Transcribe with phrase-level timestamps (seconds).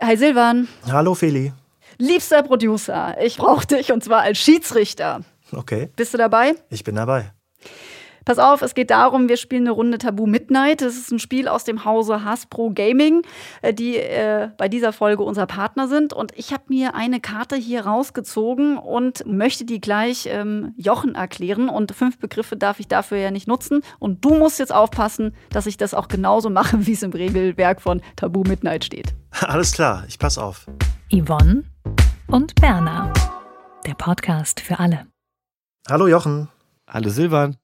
[0.00, 0.68] Hi Silvan.
[0.86, 1.52] Hallo Feli.
[1.98, 5.22] Liebster Producer, ich brauche dich und zwar als Schiedsrichter.
[5.50, 5.90] Okay.
[5.96, 6.54] Bist du dabei?
[6.70, 7.32] Ich bin dabei.
[8.28, 10.82] Pass auf, es geht darum, wir spielen eine Runde Tabu Midnight.
[10.82, 13.22] Das ist ein Spiel aus dem Hause Hasbro Gaming,
[13.62, 16.12] äh, die äh, bei dieser Folge unser Partner sind.
[16.12, 21.70] Und ich habe mir eine Karte hier rausgezogen und möchte die gleich ähm, Jochen erklären.
[21.70, 23.80] Und fünf Begriffe darf ich dafür ja nicht nutzen.
[23.98, 27.80] Und du musst jetzt aufpassen, dass ich das auch genauso mache, wie es im Regelwerk
[27.80, 29.14] von Tabu Midnight steht.
[29.40, 30.66] Alles klar, ich pass auf.
[31.10, 31.64] Yvonne
[32.26, 33.10] und Berna.
[33.86, 35.06] Der Podcast für alle.
[35.88, 36.48] Hallo Jochen.
[36.86, 37.56] Hallo Silvan.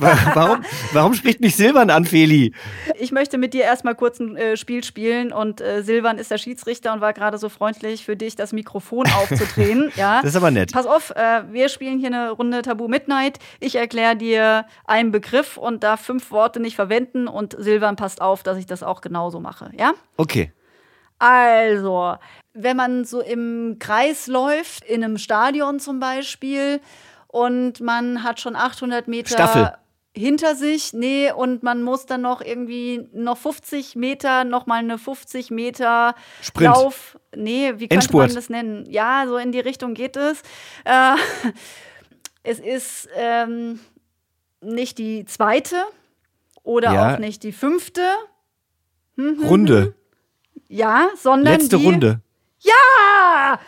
[0.00, 2.54] Warum, warum spricht mich Silvan an, Feli?
[2.98, 6.38] Ich möchte mit dir erstmal kurz ein äh, Spiel spielen und äh, Silvan ist der
[6.38, 9.92] Schiedsrichter und war gerade so freundlich für dich, das Mikrofon aufzudrehen.
[9.96, 10.20] ja.
[10.22, 10.72] Das ist aber nett.
[10.72, 13.38] Pass auf, äh, wir spielen hier eine Runde Tabu Midnight.
[13.60, 18.42] Ich erkläre dir einen Begriff und darf fünf Worte nicht verwenden und Silvan passt auf,
[18.42, 19.70] dass ich das auch genauso mache.
[19.78, 19.92] Ja?
[20.16, 20.52] Okay.
[21.18, 22.16] Also,
[22.54, 26.80] wenn man so im Kreis läuft, in einem Stadion zum Beispiel,
[27.32, 29.72] und man hat schon 800 Meter Staffel.
[30.16, 34.98] Hinter sich, nee, und man muss dann noch irgendwie noch 50 Meter, noch mal eine
[34.98, 36.74] 50 Meter Sprint.
[36.74, 38.26] Lauf, nee, wie könnte Endspurt.
[38.28, 38.86] man das nennen?
[38.90, 40.42] Ja, so in die Richtung geht es.
[40.84, 41.14] Äh,
[42.42, 43.78] es ist ähm,
[44.60, 45.76] nicht die zweite
[46.62, 47.14] oder Ja.
[47.14, 48.02] auch nicht die fünfte.
[49.16, 49.44] Mhm.
[49.44, 49.94] Runde.
[50.68, 52.20] Ja, sondern Letzte die Runde.
[52.60, 53.60] Ja!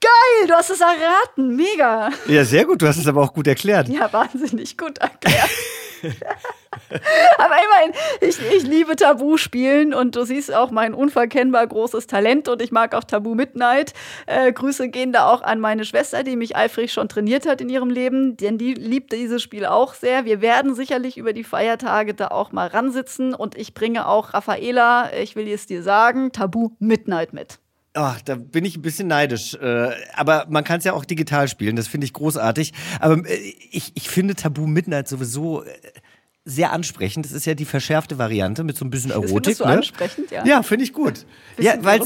[0.00, 1.56] Geil, du hast es erraten.
[1.56, 2.10] Mega.
[2.28, 2.80] Ja, sehr gut.
[2.80, 3.88] Du hast es aber auch gut erklärt.
[3.88, 5.50] Ja, wahnsinnig gut erklärt.
[7.38, 12.62] Aber immerhin, ich, ich liebe Tabu-Spielen und du siehst auch mein unverkennbar großes Talent und
[12.62, 13.92] ich mag auch Tabu Midnight.
[14.26, 17.68] Äh, Grüße gehen da auch an meine Schwester, die mich eifrig schon trainiert hat in
[17.68, 20.24] ihrem Leben, denn die liebt dieses Spiel auch sehr.
[20.24, 25.12] Wir werden sicherlich über die Feiertage da auch mal ransitzen und ich bringe auch Raffaela,
[25.12, 27.58] ich will es dir sagen, Tabu Midnight mit.
[28.00, 29.54] Ach, da bin ich ein bisschen neidisch.
[29.54, 31.74] Äh, aber man kann es ja auch digital spielen.
[31.74, 32.72] Das finde ich großartig.
[33.00, 33.34] Aber äh,
[33.72, 35.68] ich, ich finde Tabu Midnight sowieso äh,
[36.44, 37.26] sehr ansprechend.
[37.26, 39.56] Das ist ja die verschärfte Variante mit so ein bisschen Das Erotik.
[39.56, 39.70] findest du ne?
[39.72, 40.46] ansprechend, ja.
[40.46, 41.26] Ja, finde ich gut.
[41.58, 42.00] ja, weil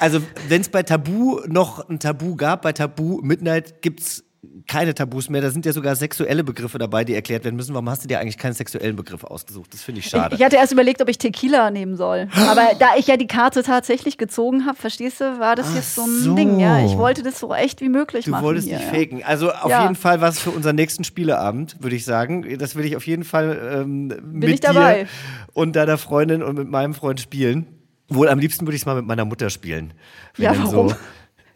[0.00, 4.24] also wenn es bei Tabu noch ein Tabu gab, bei Tabu Midnight gibt's
[4.66, 5.40] keine Tabus mehr.
[5.40, 7.72] Da sind ja sogar sexuelle Begriffe dabei, die erklärt werden müssen.
[7.74, 9.72] Warum hast du dir eigentlich keinen sexuellen Begriff ausgesucht?
[9.72, 10.34] Das finde ich schade.
[10.34, 12.28] Ich, ich hatte erst überlegt, ob ich Tequila nehmen soll.
[12.48, 15.94] Aber da ich ja die Karte tatsächlich gezogen habe, verstehst du, war das Ach jetzt
[15.94, 16.34] so ein so.
[16.34, 16.60] Ding.
[16.60, 18.44] Ja, ich wollte das so echt wie möglich Du machen.
[18.44, 18.98] wolltest hier, nicht ja.
[18.98, 19.22] faken.
[19.24, 19.82] Also auf Ja.
[19.82, 22.58] jeden Fall was für unseren nächsten Spieleabend, würde ich sagen.
[22.58, 25.06] Das will ich auf jeden Fall ähm, mit dir
[25.54, 27.66] und deiner Freundin und mit meinem Freund spielen.
[28.10, 29.92] Wohl am liebsten würde ich es mal mit meiner Mutter spielen.
[30.36, 30.88] Wenn Ja, warum?
[30.90, 30.94] So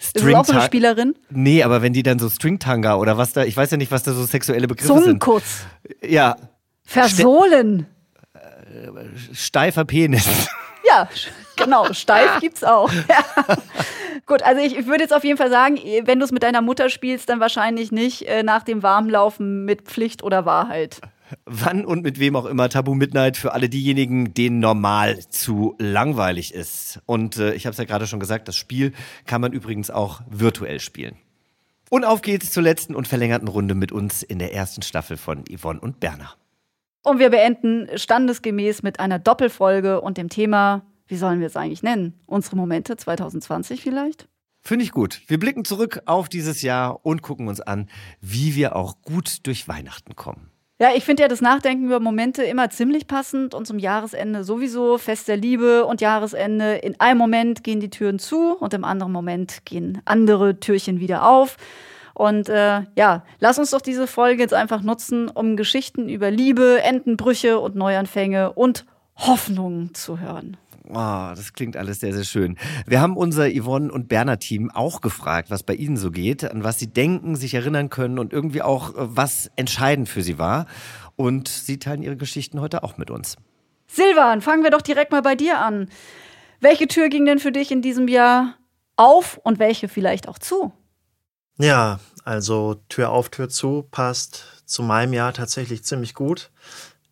[0.03, 1.15] Ist das auch so eine Spielerin?
[1.31, 4.03] Nee, aber wenn die dann so Stringtanga oder was da, ich weiß ja nicht, was
[4.03, 5.03] da so sexuelle Begriffe sind.
[5.03, 5.65] Zungenkuss.
[6.03, 6.37] Ja,
[6.85, 7.87] Versohlen.
[9.33, 10.27] steifer Penis.
[10.85, 11.09] Ja,
[11.57, 11.93] genau.
[11.93, 12.91] Steif gibt's auch.
[13.09, 13.57] Ja.
[14.27, 16.61] Gut, also ich, ich würde jetzt auf jeden Fall sagen, wenn du es mit deiner
[16.61, 21.01] Mutter spielst, dann wahrscheinlich nicht äh, nach dem Warmlaufen mit Pflicht oder Wahrheit.
[21.44, 26.54] Wann und mit wem auch immer Tabu Midnight für alle diejenigen, denen normal zu langweilig
[26.54, 27.00] ist.
[27.06, 28.93] Und äh, ich habe es ja gerade schon gesagt, das Spiel
[29.26, 31.16] kann man übrigens auch virtuell spielen.
[31.91, 35.44] Und auf geht's zur letzten und verlängerten Runde mit uns in der ersten Staffel von
[35.44, 36.34] Yvonne und Berner.
[37.03, 41.82] Und wir beenden standesgemäß mit einer Doppelfolge und dem Thema, wie sollen wir es eigentlich
[41.82, 42.20] nennen?
[42.26, 44.28] Unsere Momente 2020 vielleicht?
[44.60, 45.22] Finde ich gut.
[45.26, 47.88] Wir blicken zurück auf dieses Jahr und gucken uns an,
[48.20, 50.52] wie wir auch gut durch Weihnachten kommen.
[50.82, 54.98] Ja, ich finde ja das Nachdenken über Momente immer ziemlich passend und zum Jahresende sowieso
[54.98, 56.75] Fest der Liebe und Jahresende.
[56.75, 61.25] In einem Moment gehen die Türen zu und im anderen Moment gehen andere Türchen wieder
[61.28, 61.56] auf.
[62.15, 66.82] Und äh, ja, lass uns doch diese Folge jetzt einfach nutzen, um Geschichten über Liebe,
[66.82, 70.56] Entenbrüche und Neuanfänge und Hoffnung zu hören.
[70.88, 70.94] Oh,
[71.34, 72.59] das klingt alles sehr, sehr schön.
[72.87, 76.65] Wir haben unser Yvonne und Berner Team auch gefragt, was bei ihnen so geht, an
[76.65, 80.66] was sie denken, sich erinnern können und irgendwie auch, äh, was entscheidend für sie war.
[81.15, 83.37] Und sie teilen ihre Geschichten heute auch mit uns.
[83.87, 85.88] Silvan, fangen wir doch direkt mal bei dir an.
[86.60, 88.56] Welche Tür ging denn für dich in diesem Jahr
[88.96, 90.73] auf und welche vielleicht auch zu?
[91.58, 96.50] Ja, also Tür auf, Tür zu passt zu meinem Jahr tatsächlich ziemlich gut.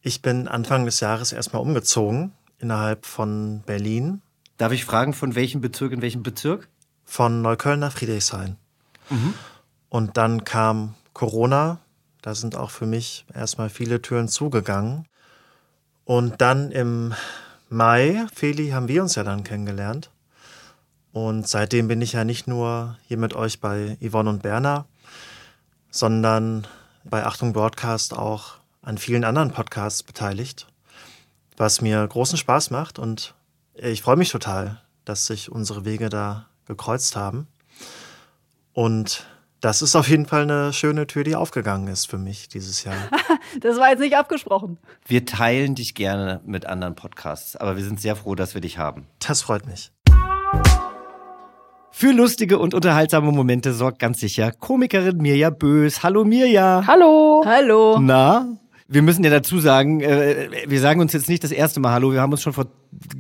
[0.03, 4.23] Ich bin Anfang des Jahres erstmal umgezogen innerhalb von Berlin,
[4.57, 6.69] Darf ich fragen, von welchem Bezirk in welchem Bezirk?
[7.07, 8.57] von Neukölln nach Friedrichshain.
[9.89, 11.79] Und dann kam Corona.
[12.23, 15.07] Da sind auch für mich erstmal viele Türen zugegangen.
[16.05, 17.15] Und dann im
[17.69, 20.11] Mai, Feli, haben wir uns ja dann kennengelernt.
[21.13, 24.87] Und seitdem bin ich ja nicht nur hier mit euch bei Yvonne und Berner,
[25.91, 26.69] sondern
[27.03, 30.67] bei Achtung Broadcast auch an vielen anderen Podcasts beteiligt,
[31.61, 33.35] was mir großen Spaß macht und
[33.75, 37.49] ich freue mich total, dass sich unsere Wege da gekreuzt haben.
[38.73, 39.27] Und
[39.61, 42.97] das ist auf jeden Fall eine schöne Tür, die aufgegangen ist für mich dieses Jahr.
[43.61, 44.79] das war jetzt nicht abgesprochen.
[45.07, 48.79] Wir teilen dich gerne mit anderen Podcasts, aber wir sind sehr froh, dass wir dich
[48.79, 49.07] haben.
[49.19, 49.93] Das freut mich.
[51.91, 56.03] Für lustige und unterhaltsame Momente sorgt ganz sicher Komikerin Mirja Bös.
[56.03, 56.85] Hallo Mirja.
[56.87, 57.43] Hallo.
[57.45, 57.99] Hallo.
[58.01, 58.47] Na?
[58.93, 62.13] Wir müssen ja dazu sagen, äh, wir sagen uns jetzt nicht das erste Mal Hallo,
[62.13, 62.67] wir haben uns schon vor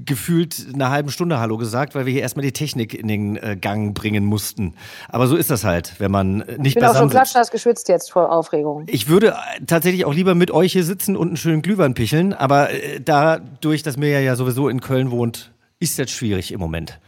[0.04, 3.56] gefühlt einer halben Stunde Hallo gesagt, weil wir hier erstmal die Technik in den äh,
[3.56, 4.74] Gang bringen mussten.
[5.08, 7.88] Aber so ist das halt, wenn man nicht ich bin auch schon beisammen klatschnass geschwitzt
[7.88, 8.82] jetzt vor Aufregung.
[8.88, 12.32] Ich würde äh, tatsächlich auch lieber mit euch hier sitzen und einen schönen Glühwein picheln,
[12.32, 16.98] aber äh, dadurch, dass Mirja ja sowieso in Köln wohnt, ist das schwierig im Moment.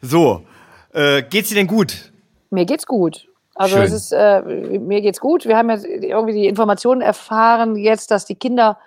[0.00, 0.42] So,
[0.94, 2.12] äh, geht's dir denn gut?
[2.48, 3.28] Mir geht's gut.
[3.56, 3.84] Also Schön.
[3.84, 5.46] es ist, äh, mir geht's gut.
[5.46, 8.78] Wir haben jetzt irgendwie die Informationen erfahren jetzt, dass die Kinder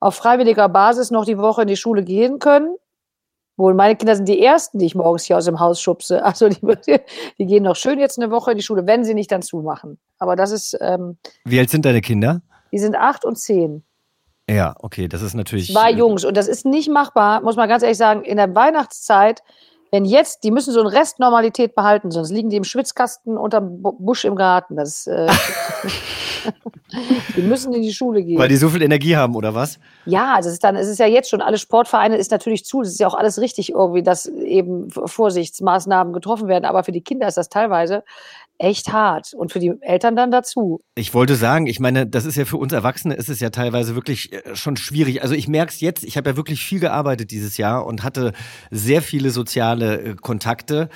[0.00, 2.76] auf freiwilliger Basis noch die Woche in die Schule gehen können.
[3.56, 6.22] Wohl, meine Kinder sind die ersten, die ich morgens hier aus dem Haus schubse.
[6.24, 6.60] Also die,
[7.38, 9.98] die gehen noch schön jetzt eine Woche in die Schule, wenn sie nicht dann zumachen.
[10.18, 12.42] Aber das ist, ähm, Wie alt sind deine Kinder?
[12.72, 13.82] die sind acht und zehn.
[14.48, 15.72] Ja, okay, das ist natürlich.
[15.72, 16.24] Zwei Jungs.
[16.24, 19.42] Und das ist nicht machbar, muss man ganz ehrlich sagen, in der Weihnachtszeit,
[19.96, 23.80] wenn jetzt, die müssen so einen Rest Normalität behalten, sonst liegen die im Schwitzkasten unterm
[23.80, 24.76] Bu- Busch im Garten.
[24.76, 25.26] Das, äh,
[27.34, 28.38] die müssen in die Schule gehen.
[28.38, 29.78] Weil die so viel Energie haben, oder was?
[30.04, 32.90] ja, das ist dann, es ist ja jetzt schon, alle Sportvereine ist natürlich zu, es
[32.90, 37.26] ist ja auch alles richtig irgendwie, dass eben Vorsichtsmaßnahmen getroffen werden, aber für die Kinder
[37.26, 38.04] ist das teilweise
[38.58, 40.80] echt hart und für die Eltern dann dazu.
[40.94, 43.94] Ich wollte sagen, ich meine, das ist ja für uns Erwachsene, ist es ja teilweise
[43.94, 45.22] wirklich äh, schon schwierig.
[45.22, 48.32] Also ich merke es jetzt, ich habe ja wirklich viel gearbeitet dieses Jahr und hatte
[48.70, 50.88] sehr viele soziale äh, Kontakte,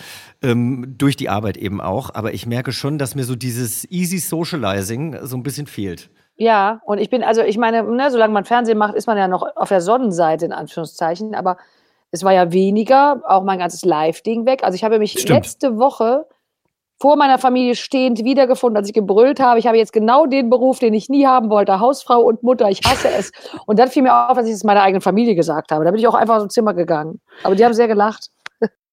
[0.43, 2.15] ähm, durch die Arbeit eben auch.
[2.15, 6.11] Aber ich merke schon, dass mir so dieses easy Socializing so ein bisschen fehlt.
[6.37, 9.29] Ja, und ich bin, also ich meine, ne, solange man Fernsehen macht, ist man ja
[9.29, 11.59] noch auf der Sonnenseite, in Anführungszeichen, aber
[12.11, 14.65] es war ja weniger, auch mein ganzes Live-Ding weg.
[14.65, 15.29] Also ich habe mich Stimmt.
[15.29, 16.27] letzte Woche
[17.01, 19.59] vor meiner Familie stehend wiedergefunden, als ich gebrüllt habe.
[19.59, 22.69] Ich habe jetzt genau den Beruf, den ich nie haben wollte, Hausfrau und Mutter.
[22.69, 23.33] Ich hasse es.
[23.65, 25.85] Und dann fiel mir auf, als ich es meiner eigenen Familie gesagt habe.
[25.85, 27.21] Da bin ich auch einfach aus dem Zimmer gegangen.
[27.43, 28.29] Aber die haben sehr gelacht.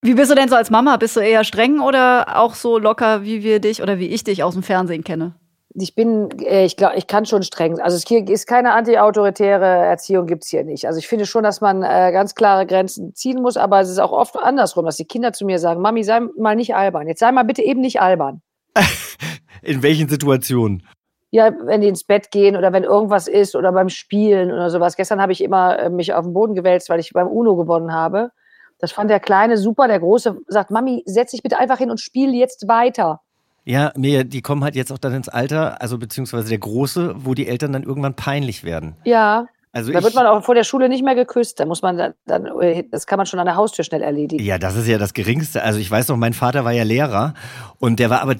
[0.07, 0.95] Wie bist du denn so als Mama?
[0.95, 4.41] Bist du eher streng oder auch so locker, wie wir dich oder wie ich dich
[4.41, 5.35] aus dem Fernsehen kenne?
[5.75, 7.77] ich bin, äh, ich glaube, ich kann schon streng.
[7.81, 10.87] Also es hier ist keine antiautoritäre Erziehung, gibt's hier nicht.
[10.87, 13.99] Also ich finde schon, dass man äh, ganz klare Grenzen ziehen muss, aber es ist
[13.99, 17.09] auch oft andersrum, dass die Kinder zu mir sagen, Mami, sei mal nicht albern.
[17.09, 18.41] Jetzt sei mal bitte eben nicht albern.
[19.61, 20.87] In welchen Situationen?
[21.31, 24.95] Ja, wenn die ins Bett gehen oder wenn irgendwas ist oder beim Spielen oder sowas.
[24.95, 27.91] Gestern habe ich immer äh, mich auf den Boden gewälzt, weil ich beim UNO gewonnen
[27.91, 28.31] habe.
[28.79, 29.87] Das fand der Kleine super.
[29.87, 33.21] Der Große sagt, Mami, setz dich bitte einfach hin und spiel jetzt weiter.
[33.65, 37.33] Ja, mir, die kommen halt jetzt auch dann ins Alter, also beziehungsweise der Große, wo
[37.33, 38.95] die Eltern dann irgendwann peinlich werden.
[39.03, 41.59] Ja, Also da wird man auch vor der Schule nicht mehr geküsst.
[41.59, 42.47] Da muss man dann, dann,
[42.91, 44.41] das kann man schon an der Haustür schnell erledigen.
[44.41, 45.63] Ja, das ist ja das Geringste.
[45.63, 47.33] Also ich weiß noch, mein Vater war ja Lehrer
[47.79, 48.35] und der war aber,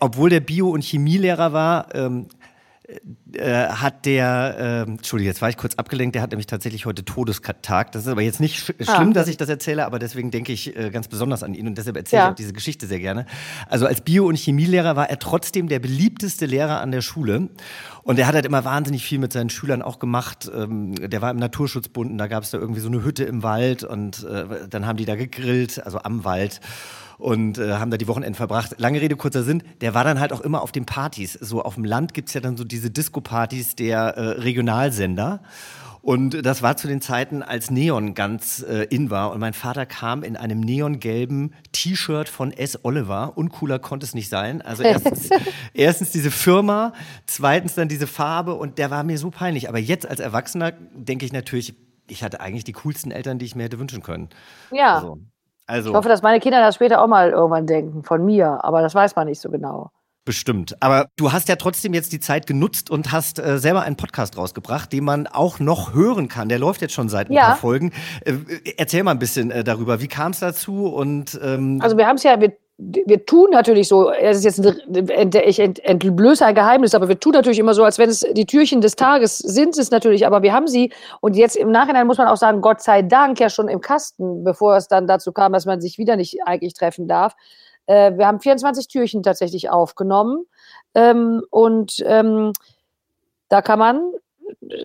[0.00, 2.28] obwohl der Bio- und Chemielehrer war, ähm,
[3.34, 4.56] äh, hat der,
[4.86, 7.92] ähm, Entschuldige, jetzt war ich kurz abgelenkt, der hat nämlich tatsächlich heute Todestag.
[7.92, 8.96] Das ist aber jetzt nicht sch Ah.
[8.96, 11.76] schlimm, dass ich das erzähle, aber deswegen denke ich äh, ganz besonders an ihn und
[11.78, 12.26] deshalb erzähle Ja.
[12.26, 13.26] ich auch diese Geschichte sehr gerne.
[13.68, 17.48] Also als Bio- und Chemielehrer war er trotzdem der beliebteste Lehrer an der Schule
[18.02, 20.50] und er hat halt immer wahnsinnig viel mit seinen Schülern auch gemacht.
[20.54, 23.42] Ähm, der war im Naturschutzbund und da gab es da irgendwie so eine Hütte im
[23.42, 26.60] Wald und äh, dann haben die da gegrillt, also am Wald
[27.20, 28.74] und äh, haben da die Wochenenden verbracht.
[28.78, 31.34] Lange Rede, kurzer Sinn, der war dann halt auch immer auf den Partys.
[31.34, 35.40] So auf dem Land gibt's ja dann so diese Disco-Partys der äh, Regionalsender.
[36.02, 39.32] Und das war zu den Zeiten, als Neon ganz äh, in war.
[39.32, 42.84] Und mein Vater kam in einem neongelben T-Shirt von S.
[42.84, 43.36] Oliver.
[43.36, 44.62] Uncooler konnte es nicht sein.
[44.62, 45.28] Also erstens,
[45.74, 46.94] erstens diese Firma,
[47.26, 48.54] zweitens dann diese Farbe.
[48.54, 49.68] Und der war mir so peinlich.
[49.68, 51.74] Aber jetzt als Erwachsener denke ich natürlich,
[52.08, 54.30] ich hatte eigentlich die coolsten Eltern, die ich mir hätte wünschen können.
[54.72, 55.02] Ja.
[55.02, 55.18] So.
[55.70, 55.90] Also.
[55.90, 58.62] Ich hoffe, dass meine Kinder das später auch mal irgendwann denken, von mir.
[58.64, 59.90] Aber das weiß man nicht so genau.
[60.26, 60.76] Bestimmt.
[60.80, 64.36] Aber du hast ja trotzdem jetzt die Zeit genutzt und hast äh, selber einen Podcast
[64.36, 66.50] rausgebracht, den man auch noch hören kann.
[66.50, 67.46] Der läuft jetzt schon seit ein Ja.
[67.46, 67.92] paar Folgen.
[68.26, 68.34] Äh,
[68.76, 70.00] erzähl mal ein bisschen äh, darüber.
[70.02, 70.86] Wie kam es dazu?
[70.88, 74.64] Und ähm, Also wir haben es ja, wir, wir tun natürlich so, es ist jetzt
[74.64, 78.20] ein, ich ent, entblöße ein Geheimnis, aber wir tun natürlich immer so, als wenn es
[78.20, 82.06] die Türchen des Tages sind es natürlich, aber wir haben sie und jetzt im Nachhinein
[82.06, 85.32] muss man auch sagen, Gott sei Dank ja schon im Kasten, bevor es dann dazu
[85.32, 87.34] kam, dass man sich wieder nicht eigentlich treffen darf.
[87.86, 90.46] Äh, wir haben 24 Türchen tatsächlich aufgenommen
[90.94, 92.52] ähm, und ähm,
[93.50, 94.02] da kann man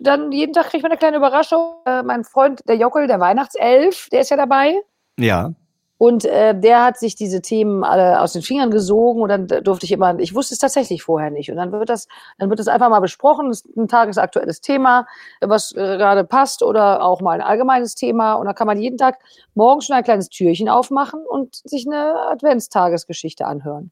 [0.02, 1.76] dann jeden Tag kriegt man eine kleine Überraschung.
[1.86, 4.74] Äh, mein Freund, der Jockel, der Weihnachtself, der ist ja dabei.
[5.18, 5.54] ja.
[5.98, 9.86] Und äh, der hat sich diese Themen alle aus den Fingern gesogen und dann durfte
[9.86, 11.50] ich immer, ich wusste es tatsächlich vorher nicht.
[11.50, 12.06] Und dann wird das,
[12.38, 15.06] dann wird das einfach mal besprochen, das ist ein tagesaktuelles Thema,
[15.40, 18.34] was äh, gerade passt oder auch mal ein allgemeines Thema.
[18.34, 19.18] Und dann kann man jeden Tag
[19.54, 23.90] morgens schon ein kleines Türchen aufmachen und sich eine Adventstagesgeschichte anhören.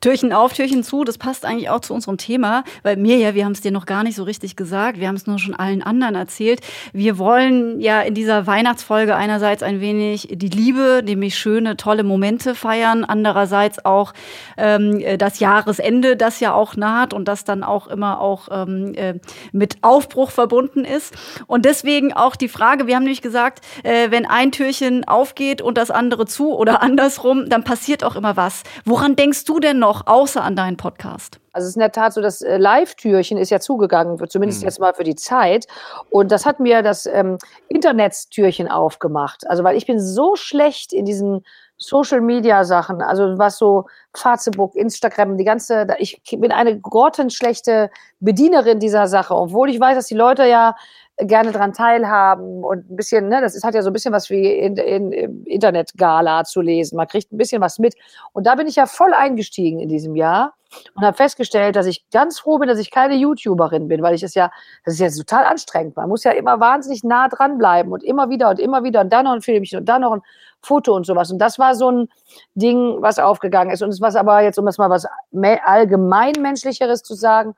[0.00, 3.44] Türchen auf, Türchen zu, das passt eigentlich auch zu unserem Thema, weil mir ja, wir
[3.44, 5.82] haben es dir noch gar nicht so richtig gesagt, wir haben es nur schon allen
[5.82, 6.60] anderen erzählt.
[6.94, 12.54] Wir wollen ja in dieser Weihnachtsfolge einerseits ein wenig die Liebe, nämlich schöne, tolle Momente
[12.54, 14.14] feiern, andererseits auch
[14.56, 19.14] ähm, das Jahresende, das ja auch naht und das dann auch immer auch ähm, äh,
[19.52, 21.14] mit Aufbruch verbunden ist.
[21.46, 25.76] Und deswegen auch die Frage, wir haben nämlich gesagt, äh, wenn ein Türchen aufgeht und
[25.76, 28.62] das andere zu oder andersrum, dann passiert auch immer was.
[28.86, 29.89] Woran denkst du denn noch?
[29.90, 31.40] Noch, außer an deinen Podcast?
[31.52, 34.68] Also es ist in der Tat so, das äh, Live-Türchen ist ja zugegangen, zumindest mhm.
[34.68, 35.66] jetzt mal für die Zeit.
[36.10, 39.48] Und das hat mir das ähm, Internetstürchen aufgemacht.
[39.48, 41.44] Also weil ich bin so schlecht in diesen
[41.76, 49.34] Social-Media-Sachen, also was so Facebook, Instagram, die ganze, ich bin eine grottenschlechte Bedienerin dieser Sache,
[49.34, 50.76] obwohl ich weiß, dass die Leute ja
[51.22, 54.30] gerne daran teilhaben und ein bisschen, ne, das ist, hat ja so ein bisschen was
[54.30, 56.96] wie in, in, in Internet-Gala zu lesen.
[56.96, 57.94] Man kriegt ein bisschen was mit.
[58.32, 60.54] Und da bin ich ja voll eingestiegen in diesem Jahr
[60.94, 64.22] und habe festgestellt, dass ich ganz froh bin, dass ich keine YouTuberin bin, weil ich
[64.22, 64.50] es ja,
[64.84, 65.96] das ist ja total anstrengend.
[65.96, 69.24] Man muss ja immer wahnsinnig nah dranbleiben und immer wieder und immer wieder und dann
[69.24, 70.22] noch ein Filmchen und dann noch ein
[70.62, 71.30] Foto und sowas.
[71.30, 72.08] Und das war so ein
[72.54, 73.82] Ding, was aufgegangen ist.
[73.82, 77.54] Und es war aber jetzt, um das mal was allgemeinmenschlicheres zu sagen,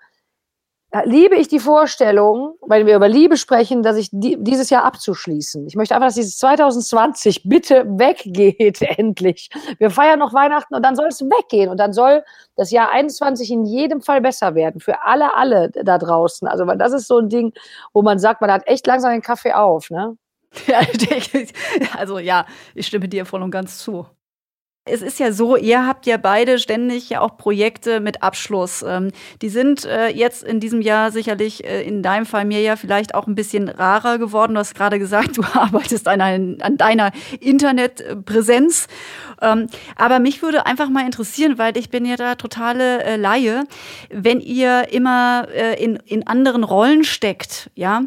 [1.04, 5.66] liebe ich die Vorstellung, weil wir über Liebe sprechen, dass ich die, dieses Jahr abzuschließen.
[5.66, 9.48] Ich möchte einfach, dass dieses 2020 bitte weggeht, endlich.
[9.78, 12.22] Wir feiern noch Weihnachten und dann soll es weggehen und dann soll
[12.56, 14.80] das Jahr 21 in jedem Fall besser werden.
[14.80, 16.46] Für alle, alle da draußen.
[16.46, 17.52] Also, das ist so ein Ding,
[17.92, 20.16] wo man sagt, man hat echt langsam den Kaffee auf, ne?
[21.96, 24.06] also ja, ich stimme dir voll und ganz zu.
[24.84, 28.82] Es ist ja so, ihr habt ja beide ständig ja auch Projekte mit Abschluss.
[28.82, 32.74] Ähm, die sind äh, jetzt in diesem Jahr sicherlich äh, in deinem Fall mir ja
[32.74, 34.54] vielleicht auch ein bisschen rarer geworden.
[34.54, 38.88] Du hast gerade gesagt, du arbeitest an, ein, an deiner Internetpräsenz.
[39.40, 43.62] Ähm, aber mich würde einfach mal interessieren, weil ich bin ja da totale äh, Laie,
[44.10, 45.46] wenn ihr immer
[45.78, 48.02] in, in anderen Rollen steckt, ja,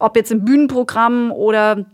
[0.00, 1.86] ob jetzt im Bühnenprogramm oder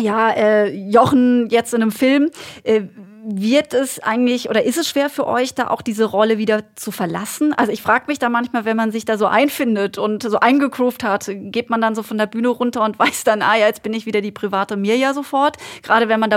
[0.00, 2.30] ja, äh, Jochen jetzt in einem Film.
[2.62, 2.82] Äh,
[3.26, 6.90] wird es eigentlich oder ist es schwer für euch, da auch diese Rolle wieder zu
[6.90, 7.54] verlassen?
[7.54, 11.02] Also ich frage mich da manchmal, wenn man sich da so einfindet und so eingegroovt
[11.02, 13.82] hat, geht man dann so von der Bühne runter und weiß dann, ah ja, jetzt
[13.82, 15.56] bin ich wieder die private Mirja sofort.
[15.82, 16.36] Gerade wenn man da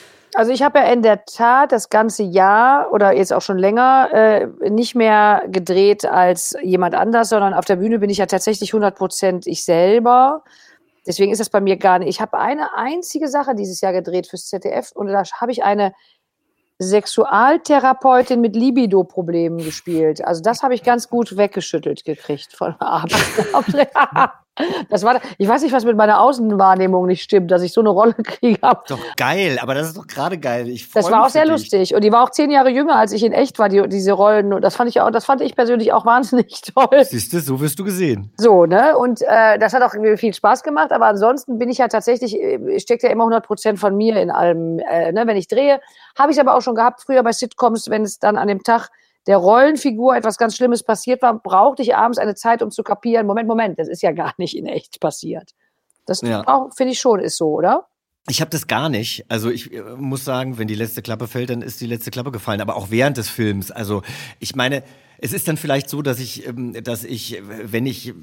[0.33, 4.09] Also ich habe ja in der Tat das ganze Jahr oder jetzt auch schon länger
[4.13, 8.73] äh, nicht mehr gedreht als jemand anders, sondern auf der Bühne bin ich ja tatsächlich
[8.73, 10.43] 100 Prozent ich selber.
[11.05, 12.07] Deswegen ist das bei mir gar nicht.
[12.07, 15.93] Ich habe eine einzige Sache dieses Jahr gedreht fürs ZDF und da habe ich eine
[16.79, 20.23] Sexualtherapeutin mit Libido-Problemen gespielt.
[20.23, 23.13] Also das habe ich ganz gut weggeschüttelt gekriegt von Abend.
[24.89, 27.89] Das war, ich weiß nicht, was mit meiner Außenwahrnehmung nicht stimmt, dass ich so eine
[27.89, 28.59] Rolle kriege.
[28.87, 30.67] Doch geil, aber das ist doch gerade geil.
[30.67, 33.23] Ich das war auch sehr lustig und die war auch zehn Jahre jünger, als ich
[33.23, 33.69] in echt war.
[33.69, 37.05] Die, diese Rollen, und das fand ich auch, das fand ich persönlich auch wahnsinnig toll.
[37.05, 38.31] Siehst du, so wirst du gesehen.
[38.37, 40.91] So ne, und äh, das hat auch viel Spaß gemacht.
[40.91, 44.29] Aber ansonsten bin ich ja tatsächlich, äh, steckt ja immer 100 Prozent von mir in
[44.29, 44.79] allem.
[44.79, 45.79] Äh, ne, wenn ich drehe,
[46.17, 48.89] habe ich aber auch schon gehabt früher bei Sitcoms, wenn es dann an dem Tag
[49.27, 53.27] der Rollenfigur etwas ganz Schlimmes passiert war, brauchte ich abends eine Zeit, um zu kapieren,
[53.27, 55.51] Moment, Moment, das ist ja gar nicht in echt passiert.
[56.05, 56.69] Das ja.
[56.75, 57.87] finde ich schon, ist so, oder?
[58.29, 59.25] Ich habe das gar nicht.
[59.29, 62.31] Also ich äh, muss sagen, wenn die letzte Klappe fällt, dann ist die letzte Klappe
[62.31, 62.61] gefallen.
[62.61, 63.71] Aber auch während des Films.
[63.71, 64.03] Also
[64.39, 64.83] ich meine,
[65.23, 68.13] es ist dann vielleicht so, dass ich, ähm, dass ich, wenn ich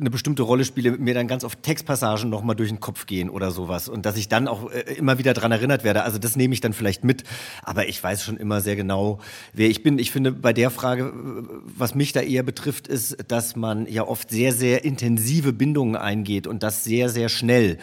[0.00, 3.50] eine bestimmte Rolle spiele, mir dann ganz oft Textpassagen nochmal durch den Kopf gehen oder
[3.50, 3.90] sowas.
[3.90, 6.02] Und dass ich dann auch äh, immer wieder dran erinnert werde.
[6.02, 7.24] Also das nehme ich dann vielleicht mit.
[7.62, 9.20] Aber ich weiß schon immer sehr genau,
[9.52, 9.98] wer ich bin.
[9.98, 11.12] Ich finde, bei der Frage,
[11.76, 16.46] was mich da eher betrifft, ist, dass man ja oft sehr, sehr intensive Bindungen eingeht
[16.46, 17.76] und das sehr, sehr schnell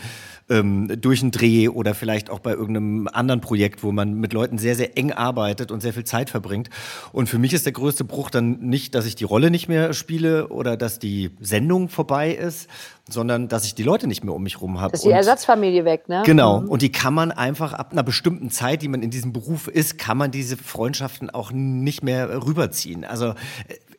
[0.50, 4.58] ähm, durch einen Dreh oder vielleicht auch bei irgendeinem anderen Projekt, wo man mit Leuten
[4.58, 6.70] sehr, sehr eng arbeitet und sehr viel Zeit verbringt.
[7.12, 9.94] Und für mich ist der größte Bruch dann nicht, dass ich die Rolle nicht mehr
[9.94, 12.70] spiele oder dass die Sendung vorbei ist,
[13.10, 14.92] sondern dass ich die Leute nicht mehr um mich rum habe.
[14.92, 16.24] Das ist die Ersatzfamilie weg, ne?
[16.26, 16.62] Genau.
[16.62, 16.70] Mhm.
[16.70, 19.98] Und die kann man einfach ab einer bestimmten Zeit, die man in diesem Beruf ist,
[19.98, 23.04] kann man diese Freundschaften auch nicht mehr rüberziehen.
[23.04, 23.34] Also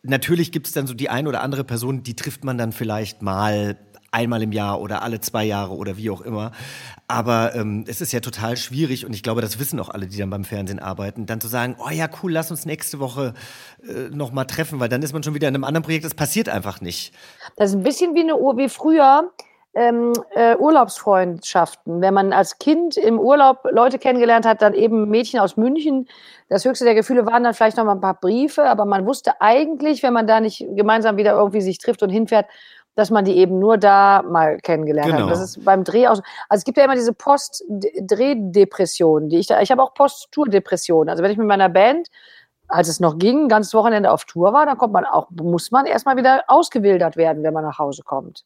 [0.02, 3.22] natürlich gibt es dann so die ein oder andere Person, die trifft man dann vielleicht
[3.22, 3.76] mal
[4.14, 6.52] einmal im Jahr oder alle zwei Jahre oder wie auch immer.
[7.08, 10.16] Aber ähm, es ist ja total schwierig und ich glaube, das wissen auch alle, die
[10.16, 13.34] dann beim Fernsehen arbeiten, dann zu sagen, oh ja, cool, lass uns nächste Woche
[13.86, 16.04] äh, nochmal treffen, weil dann ist man schon wieder in einem anderen Projekt.
[16.04, 17.12] Das passiert einfach nicht.
[17.56, 19.30] Das ist ein bisschen wie eine Uhr wie früher.
[19.76, 22.00] Ähm, äh, Urlaubsfreundschaften.
[22.00, 26.06] Wenn man als Kind im Urlaub Leute kennengelernt hat, dann eben Mädchen aus München.
[26.48, 29.40] Das höchste der Gefühle waren dann vielleicht noch mal ein paar Briefe, aber man wusste
[29.40, 32.46] eigentlich, wenn man da nicht gemeinsam wieder irgendwie sich trifft und hinfährt,
[32.96, 35.24] dass man die eben nur da mal kennengelernt Genau.
[35.26, 35.32] hat.
[35.32, 36.16] Das ist beim Dreh auch.
[36.16, 36.22] so.
[36.48, 39.60] Also es gibt ja immer diese Post-Drehdepression, die ich da.
[39.60, 41.08] Ich habe auch Post-Tour-Depression.
[41.08, 42.08] Also wenn ich mit meiner Band,
[42.68, 45.86] als es noch ging, ganz Wochenende auf Tour war, dann kommt man auch, muss man
[45.86, 48.44] erstmal wieder ausgewildert werden, wenn man nach Hause kommt.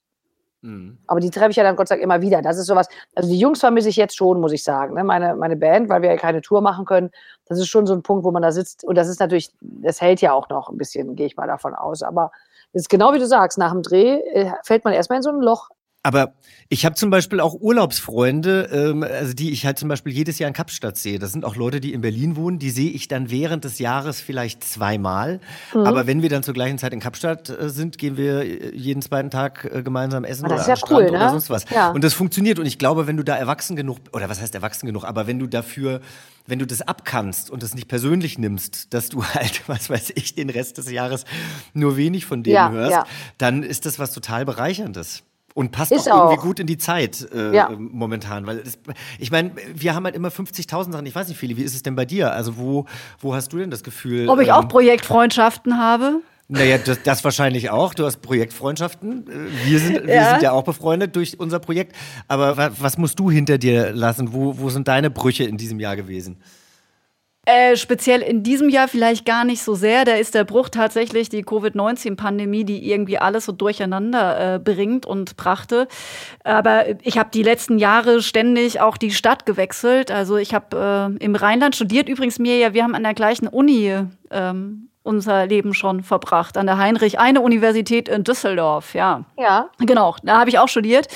[0.62, 0.98] Mhm.
[1.06, 2.42] Aber die treffe ich ja dann Gott sei Dank immer wieder.
[2.42, 2.88] Das ist sowas.
[3.14, 4.94] Also die Jungs vermisse ich jetzt schon, muss ich sagen.
[4.94, 5.04] Ne?
[5.04, 7.10] Meine, meine Band, weil wir ja keine Tour machen können,
[7.46, 8.82] das ist schon so ein Punkt, wo man da sitzt.
[8.82, 11.74] Und das ist natürlich, das hält ja auch noch ein bisschen, gehe ich mal davon
[11.76, 12.02] aus.
[12.02, 12.32] Aber
[12.72, 15.30] es ist genau wie du sagst, nach dem Dreh äh, fällt man erstmal in so
[15.30, 15.68] ein Loch.
[16.02, 16.34] Aber
[16.68, 20.48] ich habe zum Beispiel auch Urlaubsfreunde, ähm, also die ich halt zum Beispiel jedes Jahr
[20.48, 21.18] in Kapstadt sehe.
[21.18, 22.58] Das sind auch Leute, die in Berlin wohnen.
[22.58, 25.40] Die sehe ich dann während des Jahres vielleicht zweimal.
[25.74, 25.80] Mhm.
[25.80, 29.02] Aber wenn wir dann zur gleichen Zeit in Kapstadt äh, sind, gehen wir äh, jeden
[29.02, 31.30] zweiten Tag äh, gemeinsam essen das oder ja cool, Strand oder ne?
[31.30, 31.64] sonst was.
[31.70, 31.90] Ja.
[31.90, 32.58] Und das funktioniert.
[32.58, 35.38] Und ich glaube, wenn du da erwachsen genug, oder was heißt erwachsen genug, aber wenn
[35.38, 36.00] du dafür
[36.48, 40.34] wenn du das abkannst und das nicht persönlich nimmst, dass du halt, was weiß ich,
[40.34, 41.24] den Rest des Jahres
[41.74, 43.04] nur wenig von denen Ja, hörst, ja.
[43.36, 45.24] dann ist das was total Bereicherndes.
[45.54, 46.42] Und passt Ist auch irgendwie auch.
[46.44, 47.70] gut in die Zeit äh, Ja.
[47.70, 48.46] ähm, momentan.
[48.46, 48.78] Weil das,
[49.18, 51.06] ich meine, wir haben halt immer 50.000 Sachen.
[51.06, 52.32] Ich weiß nicht, Feli, wie ist es denn bei dir?
[52.32, 52.84] Also wo,
[53.20, 54.28] wo hast du denn das Gefühl?
[54.28, 56.20] Ob ich ähm, auch Projektfreundschaften habe?
[56.50, 57.92] Naja, das, das wahrscheinlich auch.
[57.92, 59.26] Du hast Projektfreundschaften.
[59.28, 60.30] Äh, Wir sind, wir Ja.
[60.30, 61.94] sind ja auch befreundet durch unser Projekt.
[62.28, 64.32] Aber wa, was musst du hinter dir lassen?
[64.32, 66.36] Wo, wo sind deine Brüche in diesem Jahr gewesen?
[67.48, 70.04] Äh, speziell in diesem Jahr vielleicht gar nicht so sehr.
[70.04, 75.38] Da ist der Bruch tatsächlich die Covid-19-Pandemie, die irgendwie alles so durcheinander äh, bringt und
[75.38, 75.88] brachte.
[76.44, 80.10] Aber ich habe die letzten Jahre ständig auch die Stadt gewechselt.
[80.10, 82.10] Also ich habe äh, im Rheinland studiert.
[82.10, 83.94] Übrigens mir ja, wir haben an der gleichen Uni
[84.30, 86.58] ähm, unser Leben schon verbracht.
[86.58, 89.24] An der Heinrich-Eine-Universität in Düsseldorf, ja.
[89.38, 89.70] Ja.
[89.80, 91.08] Genau, da habe ich auch studiert.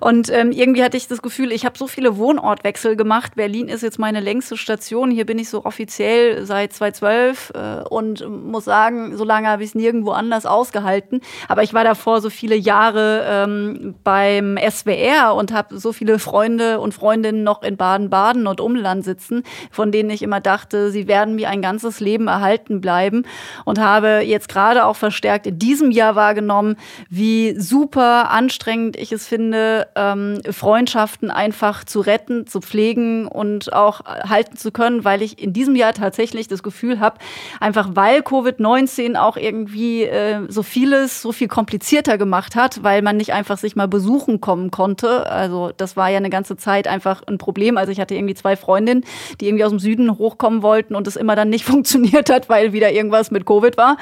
[0.00, 3.34] Und ähm, irgendwie hatte ich das Gefühl, ich habe so viele Wohnortwechsel gemacht.
[3.36, 5.10] Berlin ist jetzt meine längste Station.
[5.10, 9.70] Hier bin ich so offiziell seit 2012 äh, und muss sagen, so lange habe ich
[9.70, 11.20] es nirgendwo anders ausgehalten.
[11.46, 16.80] Aber ich war davor so viele Jahre ähm, beim SWR und habe so viele Freunde
[16.80, 21.34] und Freundinnen noch in Baden-Baden und Umland sitzen, von denen ich immer dachte, sie werden
[21.34, 23.26] mir ein ganzes Leben erhalten bleiben.
[23.64, 26.76] Und habe jetzt gerade auch verstärkt in diesem Jahr wahrgenommen,
[27.08, 34.04] wie super anstrengend ich es finde, ähm, Freundschaften einfach zu retten, zu pflegen und auch
[34.04, 37.18] halten zu können, weil ich in diesem Jahr tatsächlich das Gefühl habe,
[37.60, 43.16] einfach weil Covid-19 auch irgendwie äh, so vieles so viel komplizierter gemacht hat, weil man
[43.16, 45.30] nicht einfach sich mal besuchen kommen konnte.
[45.30, 47.76] Also das war ja eine ganze Zeit einfach ein Problem.
[47.76, 49.04] Also ich hatte irgendwie zwei Freundinnen,
[49.40, 52.72] die irgendwie aus dem Süden hochkommen wollten und es immer dann nicht funktioniert hat, weil
[52.72, 53.96] wieder irgendwas mit Covid war.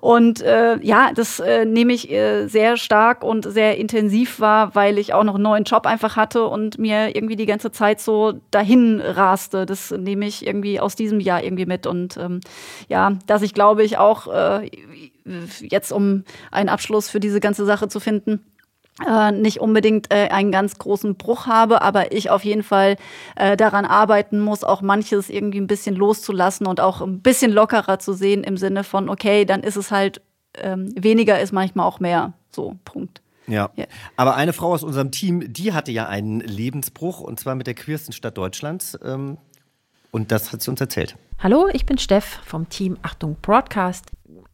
[0.00, 4.98] Und äh, ja, das äh, nehme ich äh, sehr stark und sehr intensiv wahr, weil
[4.98, 8.34] ich auch noch einen neuen Job einfach hatte und mir irgendwie die ganze Zeit so
[8.50, 9.66] dahin raste.
[9.66, 11.86] Das nehme ich irgendwie aus diesem Jahr irgendwie mit.
[11.86, 12.40] Und ähm,
[12.88, 14.70] ja, dass ich glaube ich auch äh,
[15.60, 18.44] jetzt, um einen Abschluss für diese ganze Sache zu finden,
[19.06, 22.96] äh, nicht unbedingt äh, einen ganz großen Bruch habe, aber ich auf jeden Fall
[23.34, 27.98] äh, daran arbeiten muss, auch manches irgendwie ein bisschen loszulassen und auch ein bisschen lockerer
[27.98, 30.20] zu sehen im Sinne von, okay, dann ist es halt
[30.58, 32.32] ähm, weniger ist manchmal auch mehr.
[32.50, 33.20] So, Punkt.
[33.46, 33.70] Ja.
[33.76, 33.86] Ja.
[34.16, 37.74] Aber eine Frau aus unserem Team, die hatte ja einen Lebensbruch und zwar mit der
[37.74, 38.98] queersten Stadt Deutschlands.
[39.04, 39.38] Ähm,
[40.10, 41.16] und das hat sie uns erzählt.
[41.38, 44.06] Hallo, ich bin Steff vom Team Achtung Broadcast.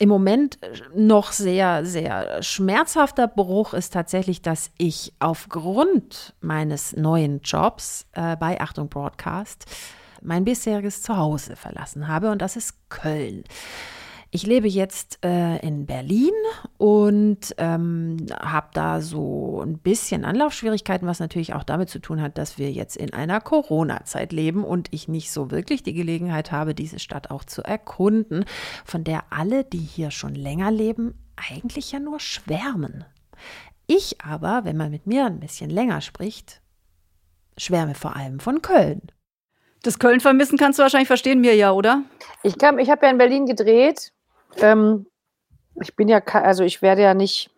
[0.03, 0.59] Im Moment
[0.97, 8.61] noch sehr, sehr schmerzhafter Bruch ist tatsächlich, dass ich aufgrund meines neuen Jobs äh, bei
[8.61, 9.65] Achtung Broadcast
[10.21, 13.45] mein bisheriges Zuhause verlassen habe und das ist Köln.
[14.35, 16.33] Ich lebe jetzt äh, in Berlin
[16.79, 22.39] und ähm, habe da so ein bisschen Anlaufschwierigkeiten, was natürlich auch damit zu tun hat,
[22.39, 26.75] dass wir jetzt in einer Corona-Zeit leben und ich nicht so wirklich die Gelegenheit habe,
[26.75, 28.47] diese Stadt auch zu erkunden,
[28.87, 33.05] von der alle, die hier schon länger leben, eigentlich ja nur schwärmen.
[33.87, 36.63] Ich aber, wenn man mit mir ein bisschen länger spricht,
[37.59, 39.03] schwärme vor allem von Köln.
[39.83, 42.03] Das Köln vermissen kannst du wahrscheinlich verstehen, mir ja, oder?
[42.43, 44.11] Ich, kam- ich habe ja in Berlin gedreht.
[44.61, 45.07] Ähm,
[45.81, 47.51] ich bin ja, also ich werde ja nicht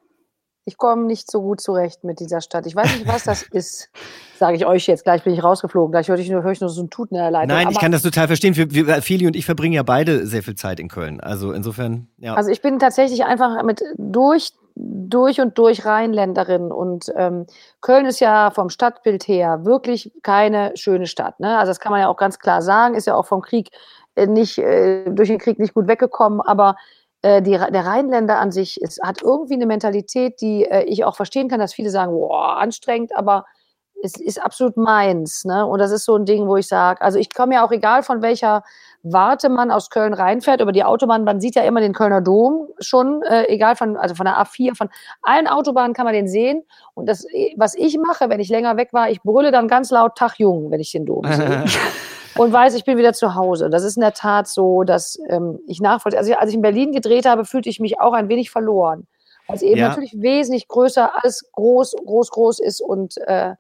[0.67, 2.65] Ich komme nicht so gut zurecht mit dieser Stadt.
[2.67, 3.91] Ich weiß nicht, was das ist,
[4.39, 5.05] sage ich euch jetzt.
[5.05, 5.93] Gleich bin ich rausgeflogen.
[5.93, 7.49] Gleich höre ich nur, hör ich nur so ein Tuten in der Leitung.
[7.49, 8.57] Nein, ich kann das total verstehen.
[8.57, 11.21] Wir, wir, Feli und ich verbringen ja beide sehr viel Zeit in Köln.
[11.21, 12.35] Also insofern, ja.
[12.35, 17.47] Also ich bin tatsächlich einfach mit durch, durch und durch Rheinländerin und ähm,
[17.83, 21.41] Köln ist ja vom Stadtbild her wirklich keine schöne Stadt.
[21.41, 21.59] Ne?
[21.59, 23.71] Also das kann man ja auch ganz klar sagen, ist ja auch vom Krieg
[24.17, 26.77] nicht, äh, durch den Krieg nicht gut weggekommen, aber
[27.23, 31.17] äh, die, der Rheinländer an sich ist, hat irgendwie eine Mentalität, die äh, ich auch
[31.17, 33.47] verstehen kann, dass viele sagen, boah, anstrengend, aber
[34.03, 35.45] es ist absolut meins.
[35.47, 35.65] Ne?
[35.65, 38.03] Und das ist so ein Ding, wo ich sage, also ich komme ja auch egal
[38.03, 38.63] von welcher
[39.03, 42.69] Warte man aus Köln reinfährt über die Autobahn, man sieht ja immer den Kölner Dom
[42.79, 44.91] schon, äh, egal von, also von der A4, von
[45.23, 46.63] allen Autobahnen kann man den sehen.
[46.93, 49.91] Und das, äh, was ich mache, wenn ich länger weg war, ich brülle dann ganz
[49.91, 51.65] laut Tag Jung, wenn ich den Dom sehe.
[52.37, 53.71] und weiß, ich bin wieder zu Hause.
[53.71, 56.19] Das ist in der Tat so, dass ähm, ich nachvollziehe.
[56.19, 59.07] Also als ich in Berlin gedreht habe, fühlte ich mich auch ein wenig verloren.
[59.47, 59.89] Weil es eben Ja.
[59.89, 63.55] natürlich wesentlich größer, alles groß, groß, groß ist und äh,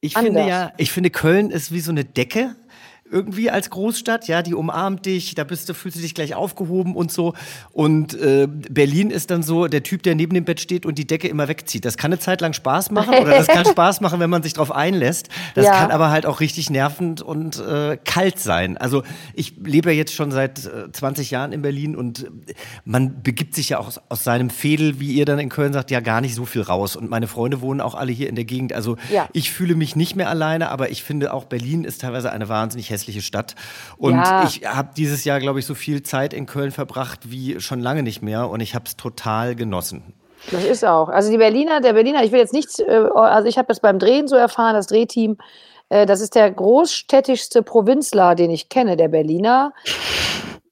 [0.00, 0.48] Ich finde anders.
[0.48, 2.54] ja, ich finde Köln ist wie so eine Decke
[3.10, 6.94] irgendwie als Großstadt, ja, die umarmt dich, da bist du, fühlst du dich gleich aufgehoben
[6.94, 7.34] und so.
[7.72, 11.06] Und äh, Berlin ist dann so der Typ, der neben dem Bett steht und die
[11.06, 11.84] Decke immer wegzieht.
[11.84, 14.52] Das kann eine Zeit lang Spaß machen oder das kann Spaß machen, wenn man sich
[14.54, 15.28] drauf einlässt.
[15.54, 15.72] Das Ja.
[15.78, 18.76] kann aber halt auch richtig nervend und äh, kalt sein.
[18.76, 19.02] Also
[19.34, 22.26] ich lebe ja jetzt schon seit äh, 20 Jahren in Berlin und
[22.84, 25.90] man begibt sich ja auch aus, aus seinem Fädel, wie ihr dann in Köln sagt,
[25.90, 26.94] ja gar nicht so viel raus.
[26.96, 28.72] Und meine Freunde wohnen auch alle hier in der Gegend.
[28.72, 29.28] Also Ja.
[29.32, 32.90] ich fühle mich nicht mehr alleine, aber ich finde auch Berlin ist teilweise eine wahnsinnig
[32.90, 33.54] hässliche Stadt.
[33.96, 34.44] Und Ja.
[34.44, 38.02] ich habe dieses Jahr, glaube ich, so viel Zeit in Köln verbracht wie schon lange
[38.02, 40.14] nicht mehr und ich habe es total genossen.
[40.50, 41.08] Das ist auch.
[41.08, 43.98] Also die Berliner, der Berliner, ich will jetzt nichts, äh, also ich habe das beim
[43.98, 45.36] Drehen so erfahren, das Drehteam,
[45.88, 49.72] äh, das ist der großstädtischste Provinzler, den ich kenne, der Berliner.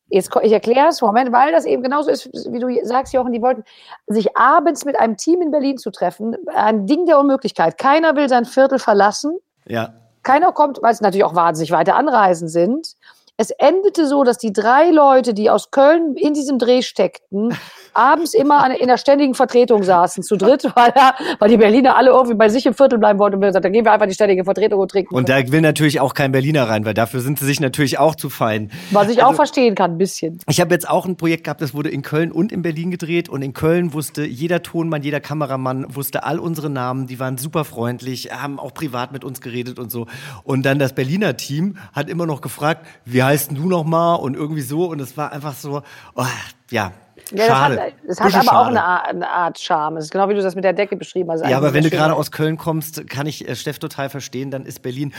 [0.09, 3.43] Jetzt, ich erkläre es, Moment, weil das eben genauso ist, wie du sagst, Jochen, die
[3.43, 3.65] wollten
[4.07, 7.77] sich abends mit einem Team in Berlin zu treffen, ein Ding der Unmöglichkeit.
[7.77, 9.37] Keiner will sein Viertel verlassen.
[9.67, 9.95] Ja.
[10.27, 12.97] Keiner kommt, weil es natürlich auch wahnsinnig weite Anreisen sind.
[13.37, 17.57] Es endete so, dass die drei Leute, die aus Köln in diesem Dreh steckten,
[17.97, 22.11] abends immer in der ständigen Vertretung saßen, zu dritt, weil, er, weil die Berliner alle
[22.11, 24.11] irgendwie bei sich im Viertel bleiben wollten und wir gesagt, da gehen wir einfach in
[24.11, 25.15] die ständige Vertretung und trinken.
[25.15, 28.15] Und da will natürlich auch kein Berliner rein, weil dafür sind sie sich natürlich auch
[28.15, 28.71] zu fein.
[28.91, 30.39] was ich auch verstehen kann, ein bisschen.
[30.49, 33.29] Ich habe jetzt auch ein Projekt gehabt, das wurde in Köln und in Berlin gedreht.
[33.29, 37.07] Und in Köln wusste jeder Tonmann, jeder Kameramann wusste all unsere Namen.
[37.07, 40.07] Die waren super freundlich, haben auch privat mit uns geredet und so.
[40.45, 44.17] Und dann das Berliner Team hat immer noch gefragt, wie heißt denn du noch mal?
[44.17, 44.87] Und irgendwie so.
[44.87, 45.83] Und es war einfach so,
[46.15, 46.25] oh,
[46.71, 46.93] ja.
[47.33, 47.93] Ja, schade.
[48.07, 48.69] das hat, das hat aber auch schade.
[48.69, 49.97] eine Art, eine Art Charme.
[49.97, 51.49] Das ist genau wie du das mit der Decke beschrieben hast.
[51.49, 54.65] Ja, aber wenn du gerade aus Köln kommst, kann ich äh, Steff total verstehen, dann
[54.65, 55.13] ist Berlin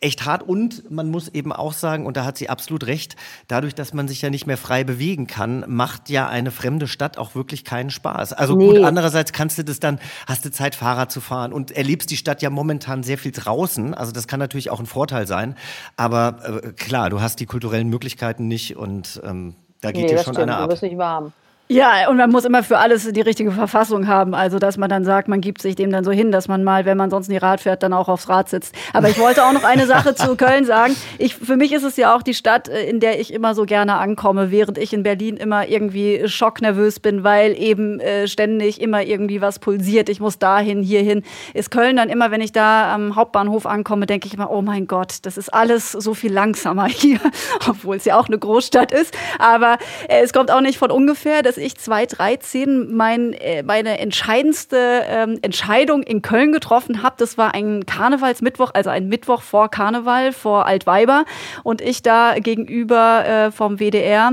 [0.00, 3.16] echt hart und man muss eben auch sagen, und da hat sie absolut recht,
[3.48, 7.18] dadurch, dass man sich ja nicht mehr frei bewegen kann, macht ja eine fremde Stadt
[7.18, 8.32] auch wirklich keinen Spaß.
[8.32, 8.84] Also gut, Nee.
[8.84, 12.42] andererseits kannst du das dann, hast du Zeit, Fahrrad zu fahren und erlebst die Stadt
[12.42, 13.94] ja momentan sehr viel draußen.
[13.94, 15.54] Also das kann natürlich auch ein Vorteil sein.
[15.96, 20.24] Aber äh, klar, du hast die kulturellen Möglichkeiten nicht und ähm, da geht Nee, das
[20.24, 20.70] schon stimmt, einer du ab.
[20.70, 21.32] wirst nicht warm.
[21.70, 24.34] Ja, und man muss immer für alles die richtige Verfassung haben.
[24.34, 26.86] Also, dass man dann sagt, man gibt sich dem dann so hin, dass man mal,
[26.86, 28.74] wenn man sonst nie Rad fährt, dann auch aufs Rad sitzt.
[28.94, 30.96] Aber ich wollte auch noch eine Sache zu Köln sagen.
[31.18, 33.66] Ich, für mich ist es ja auch die Stadt, äh, in der ich immer so
[33.66, 39.02] gerne ankomme, während ich in Berlin immer irgendwie schocknervös bin, weil eben äh, ständig immer
[39.02, 40.08] irgendwie was pulsiert.
[40.08, 41.22] Ich muss dahin, hierhin.
[41.52, 44.86] Ist Köln dann immer, wenn ich da am Hauptbahnhof ankomme, denke ich immer, oh mein
[44.86, 47.20] Gott, das ist alles so viel langsamer hier,
[47.68, 49.14] obwohl es ja auch eine Großstadt ist.
[49.38, 49.76] Aber
[50.08, 55.38] äh, es kommt auch nicht von ungefähr, dass ich 2013 mein, äh, meine entscheidendste ähm,
[55.42, 57.16] Entscheidung in Köln getroffen habe.
[57.18, 61.24] Das war ein Karnevalsmittwoch, also ein Mittwoch vor Karneval, vor Altweiber.
[61.62, 64.32] Und ich da gegenüber äh, vom WDR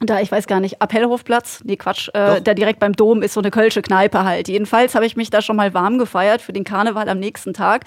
[0.00, 3.40] da, ich weiß gar nicht, Appellhofplatz, nee, Quatsch, äh, da direkt beim Dom ist so
[3.40, 4.48] eine Kölsche Kneipe halt.
[4.48, 7.84] Jedenfalls habe ich mich da schon mal warm gefeiert für den Karneval am nächsten Tag.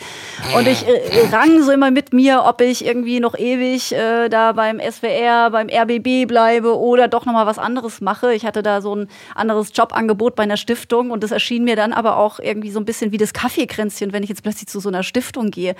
[0.56, 4.52] Und ich äh, rang so immer mit mir, ob ich irgendwie noch ewig äh, da
[4.52, 8.34] beim SWR, beim RBB bleibe oder doch nochmal was anderes mache.
[8.34, 11.94] Ich hatte da so ein anderes Jobangebot bei einer Stiftung und das erschien mir dann
[11.94, 14.90] aber auch irgendwie so ein bisschen wie das Kaffeekränzchen, wenn ich jetzt plötzlich zu so
[14.90, 15.76] einer Stiftung gehe.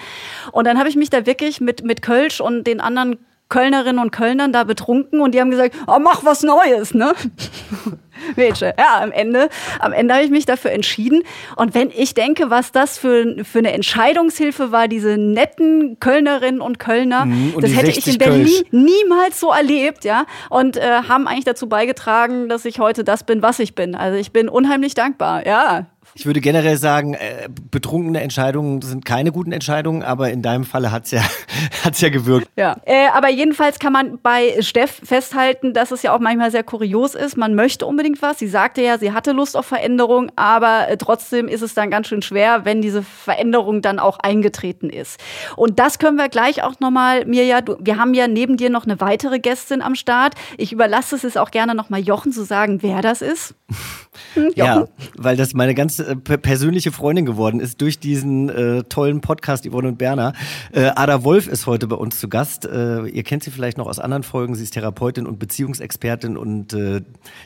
[0.52, 3.20] Und dann habe ich mich da wirklich mit, mit Kölsch und den anderen
[3.54, 7.14] Kölnerinnen und Kölnern da betrunken und die haben gesagt, oh, mach was Neues, ne?
[8.36, 8.74] Mädchen.
[8.80, 11.22] Ja, am Ende, am Ende habe ich mich dafür entschieden.
[11.56, 16.80] Und wenn ich denke, was das für, für eine Entscheidungshilfe war, diese netten Kölnerinnen und
[16.80, 18.64] Kölner, Mhm, und das hätte ich 60 in Berlin Kölsch.
[18.72, 20.26] niemals so erlebt, ja.
[20.50, 23.94] Und äh, haben eigentlich dazu beigetragen, dass ich heute das bin, was ich bin.
[23.94, 25.86] Also ich bin unheimlich dankbar, ja.
[26.16, 30.92] Ich würde generell sagen, äh, betrunkene Entscheidungen sind keine guten Entscheidungen, aber in deinem Falle
[30.92, 31.22] hat's ja,
[31.84, 32.48] hat's ja gewirkt.
[32.56, 36.64] Ja, äh, aber jedenfalls kann man bei Steff festhalten, dass es ja auch manchmal sehr
[36.64, 37.36] kurios ist.
[37.36, 38.38] Man möchte unbedingt was.
[38.38, 42.08] Sie sagte ja, sie hatte Lust auf Veränderung, aber äh, trotzdem ist es dann ganz
[42.08, 45.20] schön schwer, wenn diese Veränderung dann auch eingetreten ist.
[45.56, 48.86] Und das können wir gleich auch nochmal, Mirja, du, wir haben ja neben dir noch
[48.86, 50.36] eine weitere Gästin am Start.
[50.58, 53.56] Ich überlasse es auch gerne nochmal Jochen zu sagen, wer das ist.
[54.36, 59.22] Hm, ja, weil das meine ganz äh, persönliche Freundin geworden ist durch diesen äh, tollen
[59.22, 60.34] Podcast Yvonne und Berner.
[60.72, 62.66] Äh, Ada Wolf ist heute bei uns zu Gast.
[62.66, 64.56] Äh, ihr kennt sie vielleicht noch aus anderen Folgen.
[64.56, 67.02] Sie ist Therapeutin und Beziehungsexpertin und äh,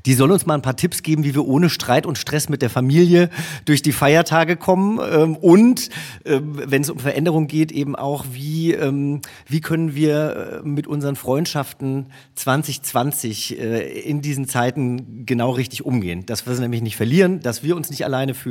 [0.05, 2.61] die soll uns mal ein paar Tipps geben, wie wir ohne Streit und Stress mit
[2.61, 3.29] der Familie
[3.65, 5.89] durch die Feiertage kommen ähm, und
[6.23, 10.87] äh, wenn es um Veränderung geht, eben auch wie ähm, wie können wir äh, mit
[10.87, 16.25] unseren Freundschaften 2020 äh, in diesen Zeiten genau richtig umgehen.
[16.25, 18.46] Das wir sie nämlich nicht verlieren, dass wir uns nicht alleine fühlen.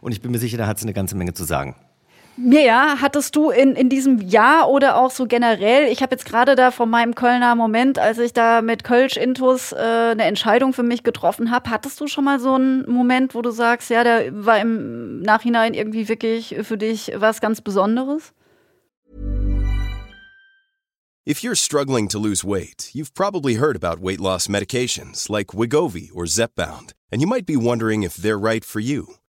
[0.00, 1.76] Und ich bin mir sicher, da hat sie eine ganze Menge zu sagen.
[2.36, 6.56] Mirja, hattest du in, in diesem Jahr oder auch so generell, ich habe jetzt gerade
[6.56, 10.82] da von meinem Kölner Moment, als ich da mit Kölsch Intus äh, eine Entscheidung für
[10.82, 14.44] mich getroffen habe, hattest du schon mal so einen Moment, wo du sagst, ja, der
[14.44, 18.32] war im Nachhinein irgendwie wirklich für dich was ganz Besonderes?
[21.26, 26.10] If you're struggling to lose weight, you've probably heard about weight loss medications like Wigovi
[26.12, 29.06] or Zepbound, and you might be wondering if they're right for you.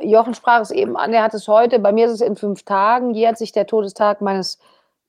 [0.00, 2.64] Jochen sprach es eben an, er hat es heute, bei mir ist es in fünf
[2.64, 4.58] Tagen, jährt sich der Todestag meines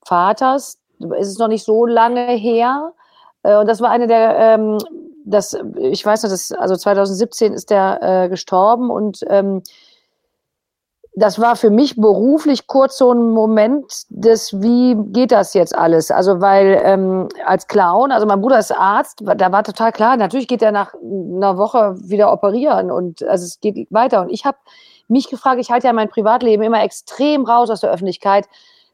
[0.05, 0.79] Vaters.
[1.17, 2.93] Es ist noch nicht so lange her.
[3.43, 4.77] Äh, und das war eine der, ähm,
[5.25, 9.61] das, ich weiß noch, das, also 2017 ist der äh, gestorben und ähm,
[11.19, 16.11] das war für mich beruflich kurz so ein Moment des, wie geht das jetzt alles?
[16.11, 20.47] Also weil ähm, als Clown, also mein Bruder ist Arzt, da war total klar, natürlich
[20.47, 24.21] geht er nach einer Woche wieder operieren und also es geht weiter.
[24.21, 24.59] Und ich habe
[25.07, 28.47] mich gefragt, ich halte ja mein Privatleben immer extrem raus aus der Öffentlichkeit.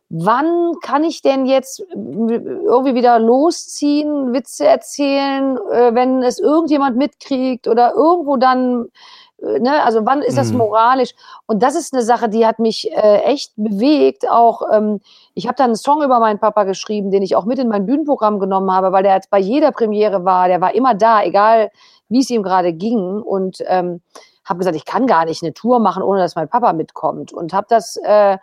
[0.07, 7.67] Wann kann ich denn jetzt irgendwie wieder losziehen, Witze erzählen, äh, wenn es irgendjemand mitkriegt
[7.67, 8.85] oder irgendwo dann
[9.43, 10.59] ne, also wann ist das mhm.
[10.59, 11.13] moralisch?
[11.45, 14.29] Und das ist eine Sache, die hat mich äh, echt bewegt.
[14.29, 14.99] Auch ähm,
[15.33, 17.85] ich habe da einen Song über meinen Papa geschrieben, den ich auch mit in mein
[17.85, 20.47] Bühnenprogramm genommen habe, weil der jetzt bei jeder Premiere war.
[20.47, 21.71] Der war immer da, egal
[22.09, 23.21] wie es ihm gerade ging.
[23.21, 24.01] Und ähm,
[24.45, 27.33] habe gesagt, ich kann gar nicht eine Tour machen, ohne dass mein Papa mitkommt.
[27.33, 28.37] Und habe das äh,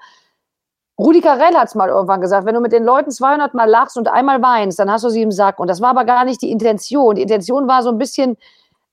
[1.01, 3.97] Rudi Carell hat es mal irgendwann gesagt, wenn du mit den Leuten 200 Mal lachst
[3.97, 5.59] und einmal weinst, dann hast du sie im Sack.
[5.59, 7.15] Und das war aber gar nicht die Intention.
[7.15, 8.37] Die Intention war so ein bisschen,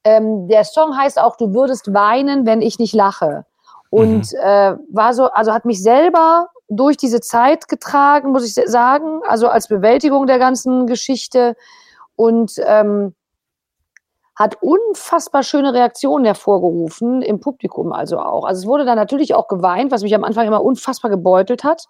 [0.07, 3.45] ähm, der Song heißt auch, du würdest weinen, wenn ich nicht lache.
[3.89, 4.39] Und mhm.
[4.41, 9.47] äh, war so, also hat mich selber durch diese Zeit getragen, muss ich sagen, also
[9.49, 11.55] als Bewältigung der ganzen Geschichte
[12.15, 13.13] und ähm,
[14.35, 18.45] hat unfassbar schöne Reaktionen hervorgerufen, im Publikum also auch.
[18.45, 21.87] Also es wurde dann natürlich auch geweint, was mich am Anfang immer unfassbar gebeutelt hat.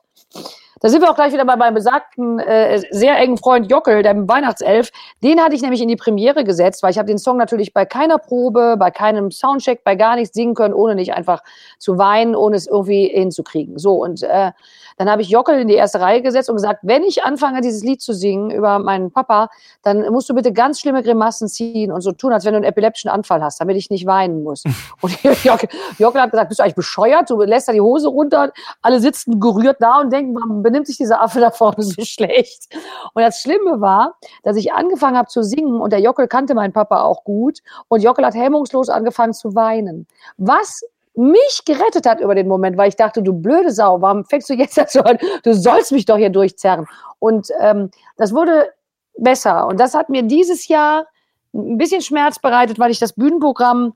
[0.79, 4.29] Da sind wir auch gleich wieder bei meinem besagten, äh, sehr engen Freund Jockel, dem
[4.29, 4.91] Weihnachtself.
[5.23, 7.85] Den hatte ich nämlich in die Premiere gesetzt, weil ich habe den Song natürlich bei
[7.85, 11.43] keiner Probe, bei keinem Soundcheck, bei gar nichts singen können, ohne nicht einfach
[11.79, 13.77] zu weinen, ohne es irgendwie hinzukriegen.
[13.77, 14.51] So, und äh,
[14.97, 17.83] dann habe ich Jockel in die erste Reihe gesetzt und gesagt, wenn ich anfange, dieses
[17.83, 19.49] Lied zu singen über meinen Papa,
[19.83, 22.65] dann musst du bitte ganz schlimme Grimassen ziehen und so tun, als wenn du einen
[22.65, 24.63] epileptischen Anfall hast, damit ich nicht weinen muss.
[25.01, 27.29] Und Jockel, Jockel hat gesagt, bist du eigentlich bescheuert?
[27.29, 31.21] Du lässt da die Hose runter, alle sitzen gerührt da und denken, benimmt sich dieser
[31.21, 32.75] Affe da vorne so schlecht?
[33.13, 36.73] Und das Schlimme war, dass ich angefangen habe zu singen und der Jockel kannte meinen
[36.73, 40.07] Papa auch gut und Jockel hat hemmungslos angefangen zu weinen.
[40.37, 40.81] Was
[41.15, 44.53] mich gerettet hat über den Moment, weil ich dachte, du blöde Sau, warum fängst du
[44.53, 45.17] jetzt dazu an?
[45.43, 46.85] Du sollst mich doch hier durchzerren.
[47.19, 48.71] Und ähm, das wurde
[49.17, 49.65] besser.
[49.67, 51.07] Und das hat mir dieses Jahr
[51.53, 53.93] ein bisschen Schmerz bereitet, weil ich das Bühnenprogramm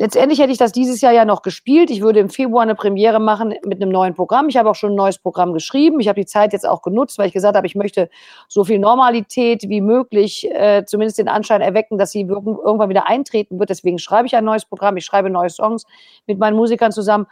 [0.00, 1.90] Letztendlich hätte ich das dieses Jahr ja noch gespielt.
[1.90, 4.48] Ich würde im Februar eine Premiere machen mit einem neuen Programm.
[4.48, 5.98] Ich habe auch schon ein neues Programm geschrieben.
[5.98, 8.08] Ich habe die Zeit jetzt auch genutzt, weil ich gesagt habe, ich möchte
[8.46, 13.58] so viel Normalität wie möglich, äh, zumindest den Anschein erwecken, dass sie irgendwann wieder eintreten
[13.58, 13.70] wird.
[13.70, 14.96] Deswegen schreibe ich ein neues Programm.
[14.96, 15.82] Ich schreibe neue Songs
[16.28, 17.26] mit meinen Musikern zusammen.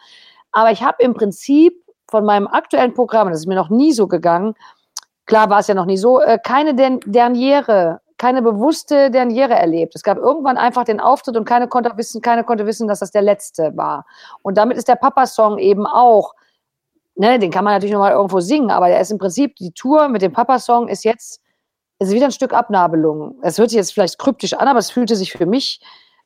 [0.50, 1.72] Aber ich habe im Prinzip
[2.10, 4.54] von meinem aktuellen Programm, das ist mir noch nie so gegangen,
[5.24, 9.94] klar war es ja noch nie so, äh, keine Derniere keine bewusste Derniere erlebt.
[9.94, 13.10] Es gab irgendwann einfach den Auftritt und keiner konnte wissen, keiner konnte wissen, dass das
[13.10, 14.06] der letzte war.
[14.42, 16.34] Und damit ist der Papa-Song eben auch
[17.16, 20.08] ne, den kann man natürlich nochmal irgendwo singen, aber der ist im Prinzip, die Tour
[20.08, 21.40] mit dem Papa-Song ist jetzt,
[21.98, 23.38] ist wieder ein Stück Abnabelung.
[23.42, 25.80] Es hört sich jetzt vielleicht kryptisch an, aber es fühlte sich für mich,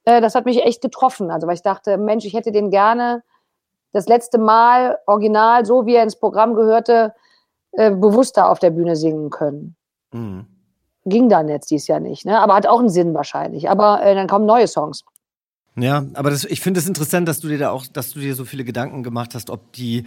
[0.04, 1.30] äh, das hat mich echt getroffen.
[1.30, 3.22] Also, weil ich dachte, Mensch, ich hätte den gerne
[3.92, 7.14] das letzte Mal original, so wie er ins Programm gehörte,
[7.72, 9.76] äh, bewusster auf der Bühne singen können.
[10.12, 10.46] Mhm.
[11.04, 12.38] Ging dann jetzt dies Jahr nicht, ne?
[12.38, 13.70] aber hat auch einen Sinn wahrscheinlich.
[13.70, 15.04] Aber äh, dann kommen neue Songs.
[15.76, 18.34] Ja, aber das, ich finde es interessant, dass du dir da auch, dass du dir
[18.34, 20.04] so viele Gedanken gemacht hast, ob die,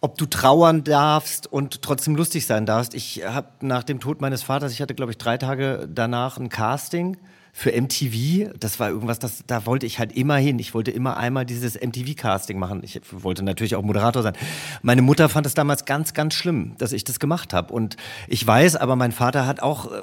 [0.00, 2.94] ob du trauern darfst und trotzdem lustig sein darfst.
[2.94, 6.48] Ich habe nach dem Tod meines Vaters, ich hatte glaube ich drei Tage danach ein
[6.48, 7.16] Casting
[7.56, 8.50] für MTV.
[8.58, 10.58] Das war irgendwas, das, da wollte ich halt immer hin.
[10.58, 12.80] Ich wollte immer einmal dieses MTV-Casting machen.
[12.82, 14.34] Ich wollte natürlich auch Moderator sein.
[14.82, 17.72] Meine Mutter fand es damals ganz, ganz schlimm, dass ich das gemacht habe.
[17.72, 20.00] Und ich weiß, aber mein Vater hat auch, äh,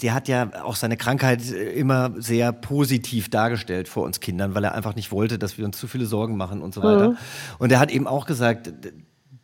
[0.00, 4.76] der hat ja auch seine Krankheit immer sehr positiv dargestellt vor uns Kindern, weil er
[4.76, 7.10] einfach nicht wollte, dass wir uns zu viele Sorgen machen und so weiter.
[7.10, 7.16] Mhm.
[7.58, 8.72] Und er hat eben auch gesagt,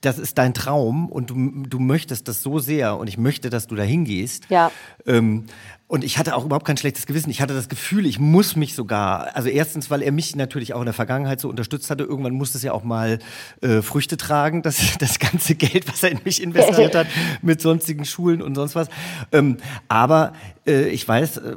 [0.03, 3.69] das ist dein Traum und du, du möchtest das so sehr und ich möchte, dass
[3.69, 4.51] du da hingehst.
[4.51, 4.71] Ja.
[5.07, 5.47] Ähm,
[5.93, 7.29] und ich hatte auch überhaupt kein schlechtes Gewissen.
[7.29, 10.79] Ich hatte das Gefühl, ich muss mich sogar, also erstens, weil er mich natürlich auch
[10.79, 12.03] in der Vergangenheit so unterstützt hatte.
[12.05, 13.19] Irgendwann musste es ja auch mal
[13.61, 17.09] äh, Früchte tragen, das, das ganze Geld, was er in mich investiert hat,
[17.43, 18.89] mit sonstigen Schulen und sonst was.
[19.33, 20.33] Ähm, aber
[20.67, 21.57] äh, ich weiß, äh,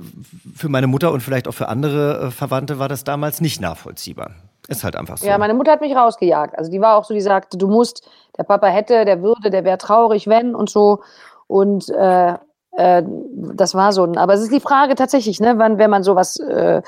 [0.54, 4.32] für meine Mutter und vielleicht auch für andere äh, Verwandte war das damals nicht nachvollziehbar.
[4.68, 5.26] Ist halt einfach so.
[5.26, 6.58] Ja, meine Mutter hat mich rausgejagt.
[6.58, 8.06] Also die war auch so, die sagte, du musst,
[8.38, 11.04] der Papa hätte, der würde, der wäre traurig, wenn und so.
[11.48, 12.34] Und äh,
[12.78, 16.04] äh, das war so ein, aber es ist die Frage tatsächlich, ne, wann, wenn man
[16.04, 16.82] sowas, äh,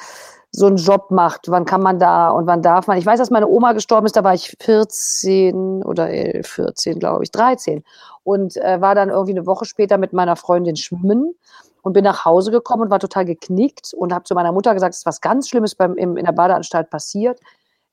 [0.52, 2.97] so einen Job macht, wann kann man da und wann darf man?
[2.97, 7.32] Ich weiß, dass meine Oma gestorben ist, da war ich 14 oder 14, glaube ich,
[7.32, 7.84] 13
[8.23, 11.36] und äh, war dann irgendwie eine Woche später mit meiner Freundin schwimmen
[11.82, 14.93] und bin nach Hause gekommen und war total geknickt und habe zu meiner Mutter gesagt,
[14.93, 17.39] es ist was ganz Schlimmes beim, im, in der Badeanstalt passiert.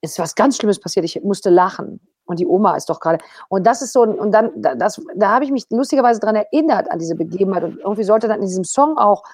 [0.01, 1.05] Es ist was ganz Schlimmes passiert.
[1.05, 2.01] Ich musste lachen.
[2.27, 3.19] Und die Oma ist doch gerade.
[3.49, 6.99] Und das ist so, und dann, das, da habe ich mich lustigerweise daran erinnert, an
[6.99, 7.65] diese Begebenheit.
[7.65, 9.25] Und irgendwie sollte dann in diesem Song auch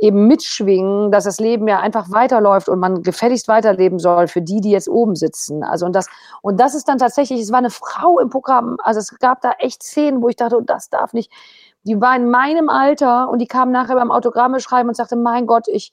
[0.00, 4.60] eben mitschwingen, dass das Leben ja einfach weiterläuft und man gefälligst weiterleben soll für die,
[4.60, 5.62] die jetzt oben sitzen.
[5.62, 6.08] Also und das,
[6.42, 9.52] und das ist dann tatsächlich, es war eine Frau im Programm, also es gab da
[9.58, 11.30] echt Szenen, wo ich dachte, oh, das darf nicht.
[11.84, 15.46] Die war in meinem Alter und die kam nachher beim Autogramme schreiben und sagte, mein
[15.46, 15.92] Gott, ich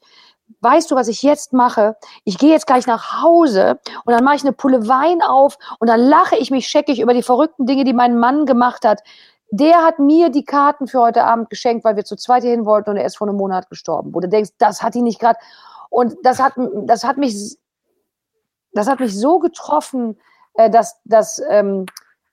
[0.62, 1.98] weißt du, was ich jetzt mache?
[2.24, 5.88] Ich gehe jetzt gleich nach Hause und dann mache ich eine Pulle Wein auf und
[5.88, 9.02] dann lache ich mich scheckig über die verrückten Dinge, die mein Mann gemacht hat.
[9.50, 12.66] Der hat mir die Karten für heute Abend geschenkt, weil wir zu zweit hier hin
[12.66, 14.14] wollten und er ist vor einem Monat gestorben.
[14.14, 15.40] Wo du denkst, das hat ihn nicht gerade.
[15.90, 17.58] Und das hat, das hat mich,
[18.74, 20.20] das hat mich so getroffen,
[20.56, 21.86] äh, dass, dass ähm,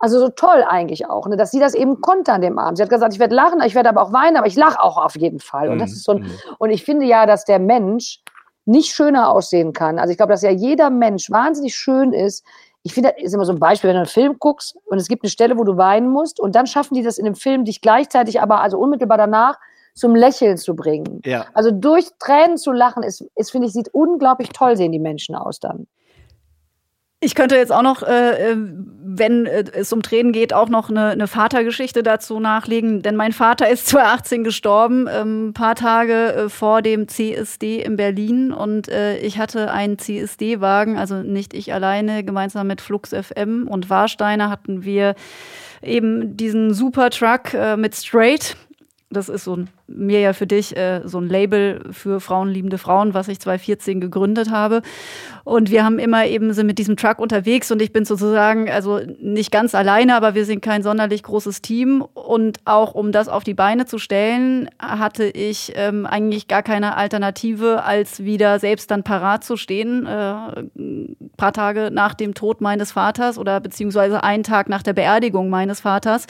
[0.04, 2.76] also so toll eigentlich auch, ne, dass sie das eben konnte an dem Abend.
[2.76, 4.98] Sie hat gesagt, ich werde lachen, ich werde aber auch weinen, aber ich lache auch
[4.98, 5.70] auf jeden Fall.
[5.70, 6.30] Und das mhm, ist so ein, mhm.
[6.58, 8.20] und ich finde ja, dass der Mensch
[8.66, 9.98] nicht schöner aussehen kann.
[9.98, 12.44] Also ich glaube, dass ja jeder Mensch wahnsinnig schön ist.
[12.82, 15.08] Ich finde, das ist immer so ein Beispiel, wenn du einen Film guckst und es
[15.08, 17.64] gibt eine Stelle, wo du weinen musst und dann schaffen die das in dem Film,
[17.64, 19.58] dich gleichzeitig aber also unmittelbar danach
[19.94, 21.22] zum Lächeln zu bringen.
[21.24, 21.46] Ja.
[21.54, 25.34] Also durch Tränen zu lachen ist, ist finde ich, sieht unglaublich toll sehen die Menschen
[25.34, 25.86] aus dann.
[27.24, 28.56] Ich könnte jetzt auch noch, äh, äh,
[29.02, 33.00] wenn äh, es um Tränen geht, auch noch eine, eine, Vatergeschichte dazu nachlegen.
[33.00, 37.96] Denn mein Vater ist 2018 gestorben, ähm, ein paar Tage äh, vor dem CSD in
[37.96, 38.52] Berlin.
[38.52, 43.88] Und äh, ich hatte einen CSD-Wagen, also nicht ich alleine, gemeinsam mit Flux FM und
[43.88, 45.14] Warsteiner hatten wir
[45.80, 48.54] eben diesen Supertruck äh, mit Straight.
[49.08, 53.12] Das ist so ein mir ja für dich äh, so ein Label für frauenliebende Frauen,
[53.12, 54.80] was ich 2014 gegründet habe.
[55.44, 59.00] Und wir haben immer eben sind mit diesem Truck unterwegs und ich bin sozusagen, also
[59.20, 62.02] nicht ganz alleine, aber wir sind kein sonderlich großes Team.
[62.14, 66.96] Und auch um das auf die Beine zu stellen, hatte ich ähm, eigentlich gar keine
[66.96, 72.62] Alternative, als wieder selbst dann parat zu stehen, äh, ein paar Tage nach dem Tod
[72.62, 76.26] meines Vaters oder beziehungsweise einen Tag nach der Beerdigung meines Vaters.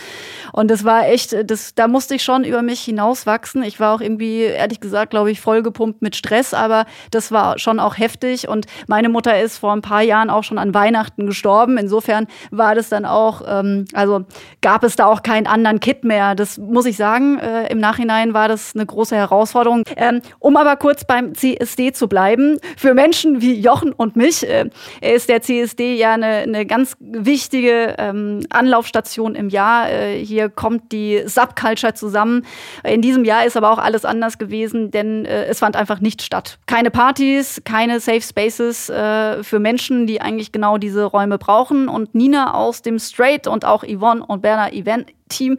[0.53, 3.63] Und das war echt, das, da musste ich schon über mich hinauswachsen gewachsen.
[3.63, 7.79] Ich war auch irgendwie, ehrlich gesagt, glaube ich, vollgepumpt mit Stress, aber das war schon
[7.79, 8.49] auch heftig.
[8.49, 11.77] Und meine Mutter ist vor ein paar Jahren auch schon an Weihnachten gestorben.
[11.79, 14.25] Insofern war das dann auch, ähm, also
[14.63, 16.35] gab es da auch keinen anderen Kit mehr.
[16.35, 17.39] Das muss ich sagen.
[17.39, 19.83] Äh, Im Nachhinein war das eine große Herausforderung.
[19.97, 24.71] Ähm, um aber kurz beim CSD zu bleiben, für Menschen wie Jochen und mich äh,
[25.01, 29.91] ist der CSD ja eine, eine ganz wichtige ähm, Anlaufstation im Jahr.
[29.91, 32.47] Äh, hier kommt die Subculture zusammen.
[32.85, 36.01] In diesem Jahr Jahr ist aber auch alles anders gewesen, denn äh, es fand einfach
[36.01, 36.59] nicht statt.
[36.67, 41.89] Keine Partys, keine Safe Spaces äh, für Menschen, die eigentlich genau diese Räume brauchen.
[41.89, 45.59] Und Nina aus dem Straight und auch Yvonne und Berner Event Team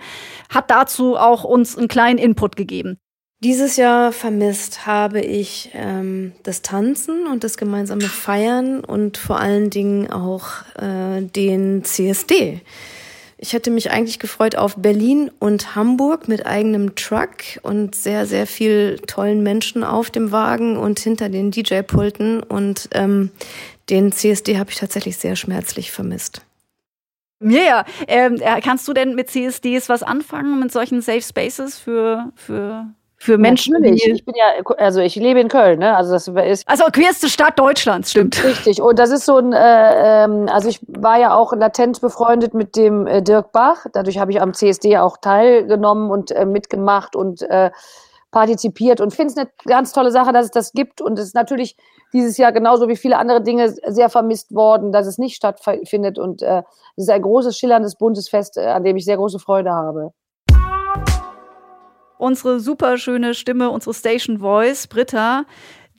[0.49, 2.97] hat dazu auch uns einen kleinen Input gegeben.
[3.43, 9.69] Dieses Jahr vermisst habe ich ähm, das Tanzen und das gemeinsame Feiern und vor allen
[9.69, 10.47] Dingen auch
[10.81, 12.61] äh, den CSD
[13.45, 18.47] Ich hätte mich eigentlich gefreut auf Berlin und Hamburg mit eigenem Truck und sehr, sehr
[18.47, 22.41] viel tollen Menschen auf dem Wagen und hinter den DJ-Pulten.
[22.41, 23.29] Und ähm,
[23.91, 26.41] den CSD habe ich tatsächlich sehr schmerzlich vermisst.
[27.39, 27.85] Ja, ja.
[28.07, 32.87] Ähm, äh, kannst du denn mit CSDs was anfangen, mit solchen Safe Spaces für, für
[33.17, 33.73] für Menschen.
[33.73, 34.05] Natürlich.
[34.07, 35.95] Ich bin ja, also ich lebe in Köln, ne?
[35.95, 36.67] Also das ist.
[36.67, 38.43] Also queerste Stadt Deutschlands, stimmt.
[38.43, 38.81] Richtig.
[38.81, 42.75] Und das ist so ein, äh, ähm, also ich war ja auch latent befreundet mit
[42.75, 43.85] dem äh, Dirk Bach.
[43.93, 47.71] Dadurch habe ich am CSD auch teilgenommen und äh, mitgemacht und äh,
[48.31, 50.99] partizipiert und finde es eine ganz tolle Sache, dass es das gibt.
[50.99, 51.77] Und es ist natürlich
[52.11, 56.19] dieses Jahr genauso wie viele andere Dinge sehr vermisst worden, dass es nicht stattfindet.
[56.19, 56.63] Und äh,
[56.97, 60.11] es ist ein großes, schillerndes, buntes Fest, äh, an dem ich sehr große Freude habe
[62.17, 65.45] unsere super schöne Stimme, unsere Station Voice, Britta,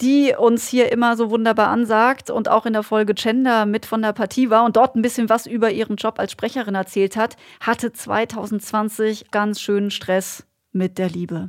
[0.01, 4.03] die uns hier immer so wunderbar ansagt und auch in der Folge Gender mit von
[4.03, 7.37] der Partie war und dort ein bisschen was über ihren Job als Sprecherin erzählt hat,
[7.61, 11.49] hatte 2020 ganz schönen Stress mit der Liebe.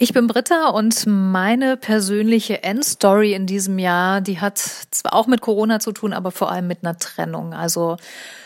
[0.00, 5.40] Ich bin Britta und meine persönliche Endstory in diesem Jahr, die hat zwar auch mit
[5.40, 7.52] Corona zu tun, aber vor allem mit einer Trennung.
[7.52, 7.96] Also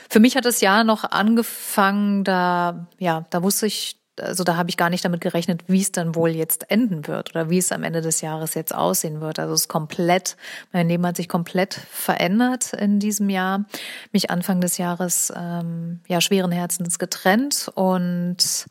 [0.08, 4.68] für mich hat das Jahr noch angefangen, da, ja, da wusste ich, also da habe
[4.68, 7.72] ich gar nicht damit gerechnet, wie es dann wohl jetzt enden wird oder wie es
[7.72, 9.38] am Ende des Jahres jetzt aussehen wird.
[9.38, 10.36] Also es ist komplett,
[10.72, 13.64] mein Leben hat sich komplett verändert in diesem Jahr.
[14.12, 18.66] Mich Anfang des Jahres ähm, ja schweren Herzens getrennt und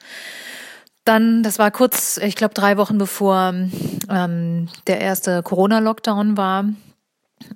[1.03, 3.53] dann, das war kurz, ich glaube drei Wochen bevor
[4.09, 6.65] ähm, der erste Corona-Lockdown war,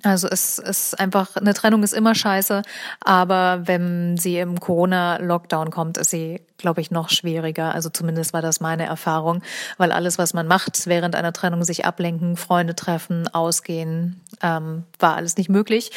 [0.02, 2.62] also es ist einfach, eine Trennung ist immer scheiße,
[3.00, 7.74] aber wenn sie im Corona-Lockdown kommt, ist sie, glaube ich, noch schwieriger.
[7.74, 9.42] Also zumindest war das meine Erfahrung,
[9.78, 15.16] weil alles, was man macht während einer Trennung, sich ablenken, Freunde treffen, ausgehen, ähm, war
[15.16, 15.90] alles nicht möglich.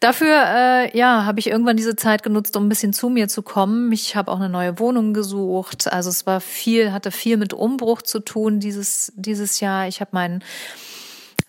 [0.00, 3.42] Dafür, äh, ja, habe ich irgendwann diese Zeit genutzt, um ein bisschen zu mir zu
[3.42, 3.92] kommen.
[3.92, 5.92] Ich habe auch eine neue Wohnung gesucht.
[5.92, 9.88] Also es war viel, hatte viel mit Umbruch zu tun dieses dieses Jahr.
[9.88, 10.42] Ich habe meinen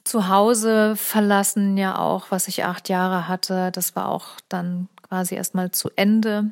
[0.05, 3.71] Zuhause verlassen, ja auch, was ich acht Jahre hatte.
[3.71, 6.51] Das war auch dann quasi erstmal zu Ende.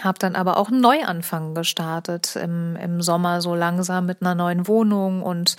[0.00, 4.66] Hab dann aber auch einen Neuanfang gestartet im, im Sommer so langsam mit einer neuen
[4.66, 5.56] Wohnung und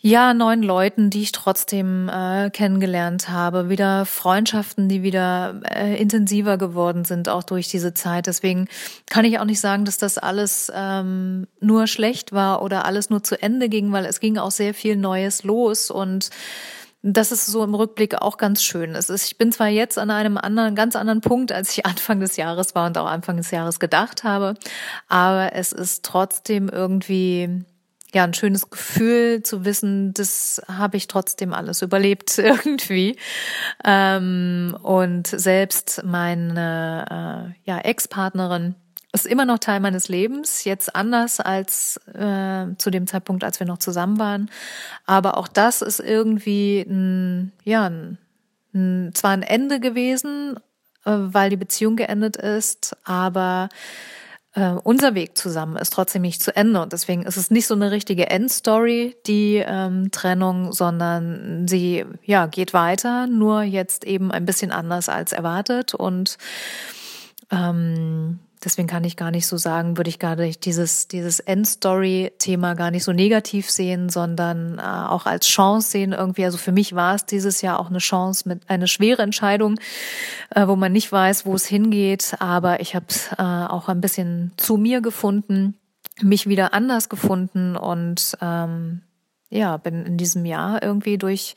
[0.00, 6.56] ja, neuen Leuten, die ich trotzdem äh, kennengelernt habe, wieder Freundschaften, die wieder äh, intensiver
[6.56, 8.28] geworden sind, auch durch diese Zeit.
[8.28, 8.68] Deswegen
[9.10, 13.24] kann ich auch nicht sagen, dass das alles ähm, nur schlecht war oder alles nur
[13.24, 16.30] zu Ende ging, weil es ging auch sehr viel Neues los und
[17.02, 18.94] das ist so im Rückblick auch ganz schön.
[18.94, 22.20] Es ist, ich bin zwar jetzt an einem anderen, ganz anderen Punkt, als ich Anfang
[22.20, 24.54] des Jahres war und auch Anfang des Jahres gedacht habe,
[25.08, 27.64] aber es ist trotzdem irgendwie
[28.14, 33.16] ja, ein schönes Gefühl zu wissen, das habe ich trotzdem alles überlebt irgendwie.
[33.84, 38.74] Ähm, und selbst meine äh, ja, Ex-Partnerin
[39.12, 43.66] ist immer noch Teil meines Lebens, jetzt anders als äh, zu dem Zeitpunkt, als wir
[43.66, 44.50] noch zusammen waren.
[45.06, 48.18] Aber auch das ist irgendwie ein, ja, ein,
[48.74, 50.58] ein, zwar ein Ende gewesen,
[51.04, 53.70] äh, weil die Beziehung geendet ist, aber
[54.58, 56.82] äh, unser Weg zusammen ist trotzdem nicht zu Ende.
[56.82, 62.46] Und deswegen ist es nicht so eine richtige Endstory, die ähm, Trennung, sondern sie ja
[62.46, 65.94] geht weiter, nur jetzt eben ein bisschen anders als erwartet.
[65.94, 66.38] Und
[67.50, 72.74] ähm, Deswegen kann ich gar nicht so sagen, würde ich gar nicht dieses, dieses Endstory-Thema
[72.74, 76.44] gar nicht so negativ sehen, sondern äh, auch als Chance sehen irgendwie.
[76.44, 79.78] Also für mich war es dieses Jahr auch eine Chance mit eine schwere Entscheidung,
[80.50, 82.34] äh, wo man nicht weiß, wo es hingeht.
[82.40, 83.06] Aber ich habe
[83.38, 85.78] äh, auch ein bisschen zu mir gefunden,
[86.20, 89.02] mich wieder anders gefunden und ähm,
[89.50, 91.54] ja, bin in diesem Jahr irgendwie durch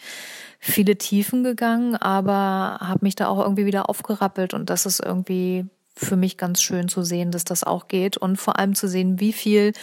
[0.59, 5.65] viele Tiefen gegangen, aber habe mich da auch irgendwie wieder aufgerappelt und das ist irgendwie
[5.95, 9.19] für mich ganz schön zu sehen, dass das auch geht und vor allem zu sehen,
[9.19, 9.73] wie viel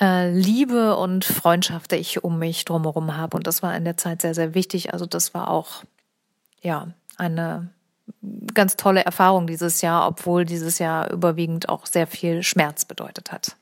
[0.00, 3.36] äh, Liebe und Freundschaft ich um mich drumherum habe.
[3.36, 4.92] Und das war in der Zeit sehr, sehr wichtig.
[4.92, 5.84] Also das war auch,
[6.62, 7.70] ja, eine
[8.52, 13.56] ganz tolle Erfahrung dieses Jahr, obwohl dieses Jahr überwiegend auch sehr viel Schmerz bedeutet hat.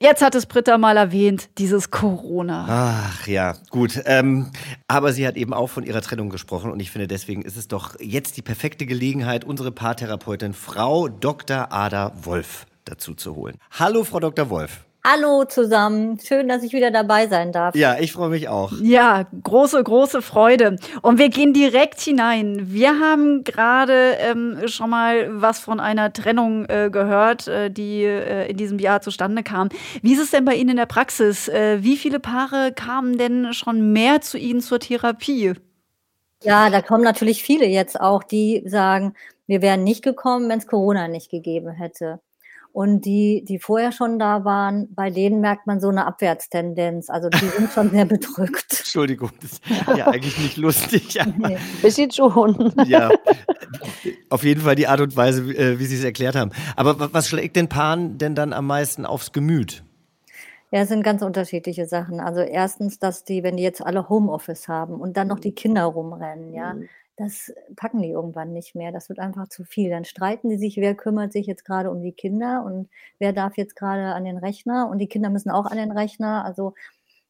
[0.00, 2.66] Jetzt hat es Britta mal erwähnt, dieses Corona.
[2.68, 4.00] Ach ja, gut.
[4.04, 4.52] Ähm,
[4.86, 7.66] aber sie hat eben auch von ihrer Trennung gesprochen und ich finde, deswegen ist es
[7.66, 11.72] doch jetzt die perfekte Gelegenheit, unsere Paartherapeutin Frau Dr.
[11.72, 13.56] Ada Wolf dazu zu holen.
[13.72, 14.50] Hallo, Frau Dr.
[14.50, 14.84] Wolf.
[15.04, 17.74] Hallo zusammen, schön, dass ich wieder dabei sein darf.
[17.76, 18.72] Ja, ich freue mich auch.
[18.82, 20.76] Ja, große, große Freude.
[21.02, 22.72] Und wir gehen direkt hinein.
[22.72, 28.50] Wir haben gerade ähm, schon mal was von einer Trennung äh, gehört, äh, die äh,
[28.50, 29.68] in diesem Jahr zustande kam.
[30.02, 31.48] Wie ist es denn bei Ihnen in der Praxis?
[31.48, 35.54] Äh, wie viele Paare kamen denn schon mehr zu Ihnen zur Therapie?
[36.42, 39.14] Ja, da kommen natürlich viele jetzt auch, die sagen,
[39.46, 42.20] wir wären nicht gekommen, wenn es Corona nicht gegeben hätte.
[42.78, 47.10] Und die, die vorher schon da waren, bei denen merkt man so eine Abwärtstendenz.
[47.10, 48.66] Also die sind schon sehr bedrückt.
[48.78, 49.62] Entschuldigung, das ist
[49.96, 51.20] ja eigentlich nicht lustig.
[51.20, 51.58] Aber, nee.
[51.82, 52.72] Bisschen schon.
[52.86, 53.10] ja,
[54.30, 56.52] auf jeden Fall die Art und Weise, äh, wie Sie es erklärt haben.
[56.76, 59.82] Aber was schlägt den Paaren denn dann am meisten aufs Gemüt?
[60.70, 62.20] Ja, es sind ganz unterschiedliche Sachen.
[62.20, 65.82] Also erstens, dass die, wenn die jetzt alle Homeoffice haben und dann noch die Kinder
[65.82, 66.88] rumrennen, ja, mhm.
[67.18, 68.92] Das packen die irgendwann nicht mehr.
[68.92, 69.90] Das wird einfach zu viel.
[69.90, 72.88] Dann streiten die sich, wer kümmert sich jetzt gerade um die Kinder und
[73.18, 76.44] wer darf jetzt gerade an den Rechner und die Kinder müssen auch an den Rechner.
[76.44, 76.74] Also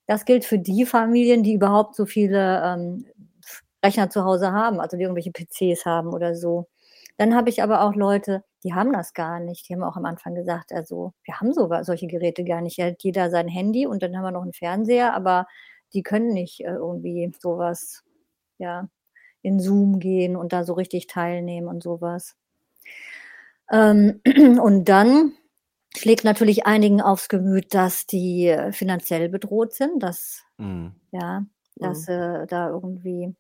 [0.07, 3.07] das gilt für die Familien, die überhaupt so viele ähm,
[3.85, 6.69] Rechner zu Hause haben, also die irgendwelche PCs haben oder so.
[7.17, 9.69] Dann habe ich aber auch Leute, die haben das gar nicht.
[9.69, 12.77] Die haben auch am Anfang gesagt, also wir haben sogar solche Geräte gar nicht.
[12.77, 15.47] Ja, jeder sein Handy und dann haben wir noch einen Fernseher, aber
[15.95, 18.05] die können nicht äh, irgendwie sowas,
[18.59, 18.89] ja,
[19.43, 22.37] in Zoom gehen und da so richtig teilnehmen und sowas.
[23.71, 24.21] Ähm,
[24.61, 25.33] und dann
[25.97, 30.93] schlägt natürlich einigen aufs Gemüt, dass die äh, finanziell bedroht sind, dass, mhm.
[31.13, 31.45] ja,
[31.77, 32.15] dass mhm.
[32.15, 33.35] äh, da irgendwie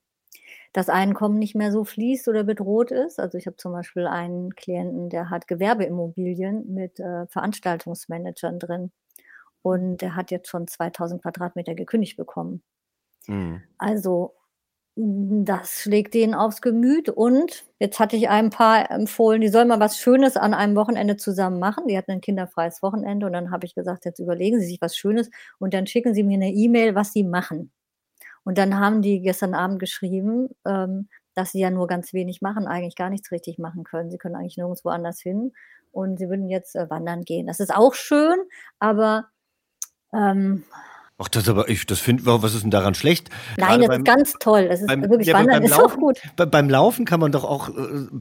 [0.72, 3.18] das Einkommen nicht mehr so fließt oder bedroht ist.
[3.18, 8.92] Also ich habe zum Beispiel einen Klienten, der hat Gewerbeimmobilien mit äh, Veranstaltungsmanagern drin
[9.62, 12.62] und der hat jetzt schon 2000 Quadratmeter gekündigt bekommen.
[13.26, 13.62] Mhm.
[13.78, 14.34] Also
[15.01, 19.78] das schlägt denen aufs Gemüt und jetzt hatte ich ein paar empfohlen, die sollen mal
[19.78, 21.86] was Schönes an einem Wochenende zusammen machen.
[21.86, 24.96] Die hatten ein kinderfreies Wochenende und dann habe ich gesagt, jetzt überlegen Sie sich was
[24.96, 25.30] Schönes
[25.61, 27.70] und dann schicken Sie mir eine E-Mail, was Sie machen.
[28.42, 32.66] Und dann haben die gestern Abend geschrieben, ähm, dass sie ja nur ganz wenig machen,
[32.66, 34.11] eigentlich gar nichts richtig machen können.
[34.11, 35.53] Sie können eigentlich nirgendwo anders hin
[35.92, 37.46] und sie würden jetzt äh, wandern gehen.
[37.46, 38.38] Das ist auch schön,
[38.80, 39.28] aber
[40.12, 40.64] ähm,
[41.20, 43.28] Ach, das aber, ich, das finde, was ist denn daran schlecht?
[43.56, 44.68] Nein, Gerade das beim, ist ganz toll.
[44.68, 46.20] Das ist beim, wirklich ja, Wandern ist Laufen, auch gut.
[46.36, 47.72] beim Laufen kann man doch auch äh,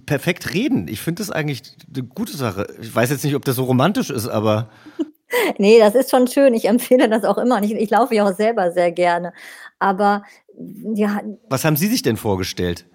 [0.07, 0.87] perfekt reden.
[0.87, 2.67] Ich finde das eigentlich eine gute Sache.
[2.81, 4.69] Ich weiß jetzt nicht, ob das so romantisch ist, aber.
[5.59, 6.55] nee, das ist schon schön.
[6.55, 7.57] Ich empfehle das auch immer.
[7.57, 9.31] Und ich, ich laufe ja auch selber sehr gerne.
[9.77, 10.23] Aber
[10.95, 11.21] ja.
[11.49, 12.87] Was haben Sie sich denn vorgestellt?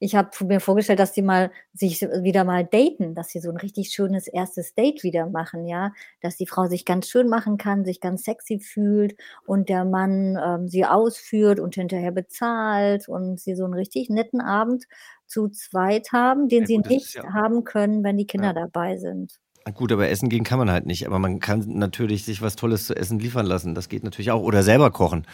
[0.00, 3.56] Ich habe mir vorgestellt, dass sie mal sich wieder mal daten, dass sie so ein
[3.56, 7.84] richtig schönes erstes Date wieder machen, ja, dass die Frau sich ganz schön machen kann,
[7.84, 13.54] sich ganz sexy fühlt und der Mann ähm, sie ausführt und hinterher bezahlt und sie
[13.54, 14.84] so einen richtig netten Abend
[15.26, 18.52] zu zweit haben, den ja, sie nicht ja haben können, wenn die Kinder ja.
[18.54, 19.40] dabei sind.
[19.74, 21.06] Gut, aber essen gehen kann man halt nicht.
[21.06, 23.74] Aber man kann natürlich sich was Tolles zu essen liefern lassen.
[23.74, 24.42] Das geht natürlich auch.
[24.42, 25.26] Oder selber kochen.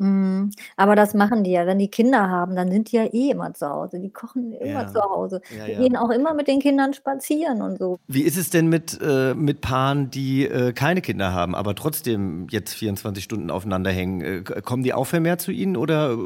[0.00, 0.50] Mhm.
[0.76, 1.66] Aber das machen die ja.
[1.66, 4.00] Wenn die Kinder haben, dann sind die ja eh immer zu Hause.
[4.00, 4.88] Die kochen immer Ja.
[4.88, 5.40] zu Hause.
[5.56, 5.78] Ja, Die ja.
[5.80, 7.98] gehen auch immer mit den Kindern spazieren und so.
[8.08, 12.46] Wie ist es denn mit, äh, mit Paaren, die äh, keine Kinder haben, aber trotzdem
[12.50, 14.20] jetzt 24 Stunden aufeinander hängen?
[14.22, 16.16] Äh, kommen die auch vermehrt zu Ihnen oder äh,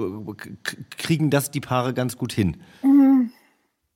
[0.96, 2.56] kriegen das die Paare ganz gut hin?
[2.82, 3.13] Mhm.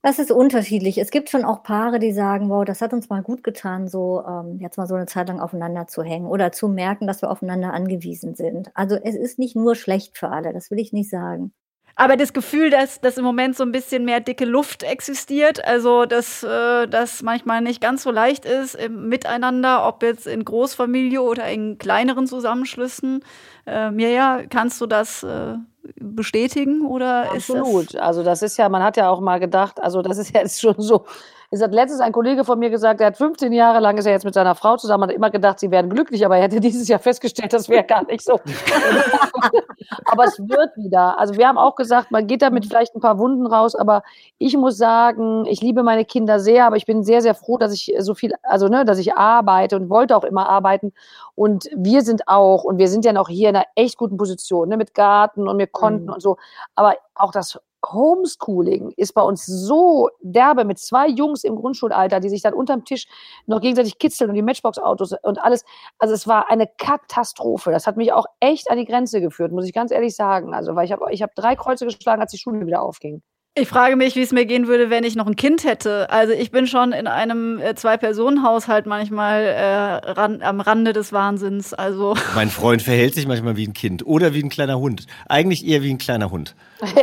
[0.09, 0.96] Das ist unterschiedlich.
[0.96, 4.24] Es gibt schon auch Paare, die sagen, wow, das hat uns mal gut getan, so
[4.26, 7.30] ähm, jetzt mal so eine Zeit lang aufeinander zu hängen oder zu merken, dass wir
[7.30, 8.70] aufeinander angewiesen sind.
[8.74, 11.52] Also es ist nicht nur schlecht für alle, das will ich nicht sagen.
[11.99, 16.05] Aber das Gefühl, dass, dass im Moment so ein bisschen mehr dicke Luft existiert, also
[16.05, 21.20] dass äh, das manchmal nicht ganz so leicht ist im Miteinander, ob jetzt in Großfamilie
[21.20, 23.24] oder in kleineren Zusammenschlüssen.
[23.66, 25.57] Äh, Mirja, kannst du das äh,
[25.96, 27.96] bestätigen oder ist das Absolut.
[27.96, 30.76] Also das ist ja, man hat ja auch mal gedacht, also das ist jetzt schon
[30.78, 31.05] so.
[31.51, 34.12] Es hat letztens ein Kollege von mir gesagt, der hat 15 Jahre lang ist er
[34.12, 36.88] jetzt mit seiner Frau zusammen, hat immer gedacht, sie werden glücklich, aber er hätte dieses
[36.88, 38.38] Jahr festgestellt, das wäre gar nicht so.
[40.05, 41.18] aber es wird wieder.
[41.18, 44.03] Also wir haben auch gesagt, man geht damit vielleicht ein paar Wunden raus, aber
[44.36, 47.72] ich muss sagen, ich liebe meine Kinder sehr, aber ich bin sehr, sehr froh, dass
[47.72, 50.92] ich so viel, also ne, dass ich arbeite und wollte auch immer arbeiten.
[51.34, 54.68] Und wir sind auch, und wir sind ja noch hier in einer echt guten Position,
[54.68, 56.12] ne, mit Garten und mit Konten Mhm.
[56.12, 56.36] und so.
[56.74, 62.29] Aber auch das Homeschooling ist bei uns so derbe mit zwei Jungs im Grundschulalter, die
[62.29, 63.07] sich dann unterm Tisch
[63.47, 65.64] noch gegenseitig kitzeln und die Matchbox-Autos und alles.
[65.99, 67.70] Also es war eine Katastrophe.
[67.70, 70.55] Das hat mich auch echt an die Grenze geführt, muss ich ganz ehrlich sagen.
[70.55, 73.22] Also weil ich habe ich hab drei Kreuze geschlagen, als die Schule wieder aufging.
[73.61, 76.11] Ich frage mich, wie es mir gehen würde, wenn ich noch ein Kind hätte.
[76.11, 81.74] Also ich bin schon in einem äh, Zwei-Personen-Haushalt manchmal äh, ran, am Rande des Wahnsinns.
[81.74, 85.06] Also Mein Freund verhält sich manchmal wie ein Kind oder wie ein kleiner Hund.
[85.28, 86.54] Eigentlich eher wie ein kleiner Hund.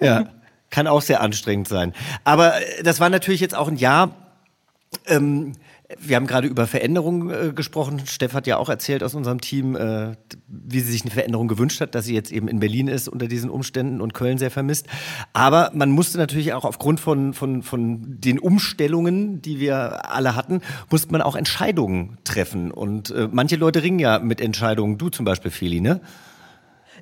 [0.00, 0.26] Ja,
[0.70, 1.92] kann auch sehr anstrengend sein.
[2.24, 4.10] Aber äh, das war natürlich jetzt auch ein Jahr.
[5.06, 5.52] Ähm,
[5.98, 8.02] wir haben gerade über Veränderungen äh, gesprochen.
[8.06, 10.12] Steff hat ja auch erzählt aus unserem Team, äh,
[10.48, 13.28] wie sie sich eine Veränderung gewünscht hat, dass sie jetzt eben in Berlin ist unter
[13.28, 14.86] diesen Umständen und Köln sehr vermisst.
[15.32, 20.60] Aber man musste natürlich auch aufgrund von, von, von den Umstellungen, die wir alle hatten,
[20.90, 22.70] musste man auch Entscheidungen treffen.
[22.70, 24.98] Und äh, manche Leute ringen ja mit Entscheidungen.
[24.98, 26.00] Du zum Beispiel, Feli, ne?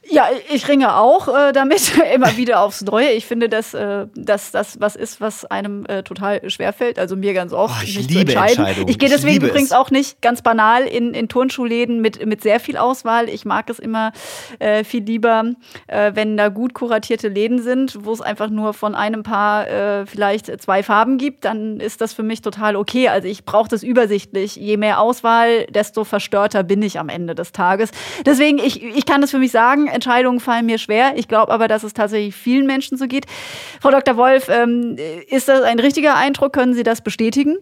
[0.08, 3.10] Ja, ich ringe auch äh, damit immer wieder aufs Neue.
[3.10, 6.98] Ich finde, dass, äh, dass das was ist, was einem äh, total schwerfällt.
[6.98, 7.74] Also mir ganz oft.
[7.78, 8.88] Oh, ich mich liebe zu entscheiden.
[8.88, 9.50] Ich gehe Ich deswegen es.
[9.50, 13.28] übrigens auch nicht ganz banal in, in Turnschuhläden mit, mit sehr viel Auswahl.
[13.28, 14.12] Ich mag es immer
[14.58, 15.52] äh, viel lieber,
[15.86, 20.06] äh, wenn da gut kuratierte Läden sind, wo es einfach nur von einem Paar äh,
[20.06, 21.44] vielleicht zwei Farben gibt.
[21.44, 23.08] Dann ist das für mich total okay.
[23.08, 24.56] Also ich brauche das übersichtlich.
[24.56, 27.90] Je mehr Auswahl, desto verstörter bin ich am Ende des Tages.
[28.24, 31.12] Deswegen, ich, ich kann das für mich sagen, Entscheidungen fallen mir schwer.
[31.16, 33.26] Ich glaube aber, dass es tatsächlich vielen Menschen so geht.
[33.80, 34.16] Frau Dr.
[34.16, 34.96] Wolf, ähm,
[35.28, 36.52] ist das ein richtiger Eindruck?
[36.52, 37.58] Können Sie das bestätigen?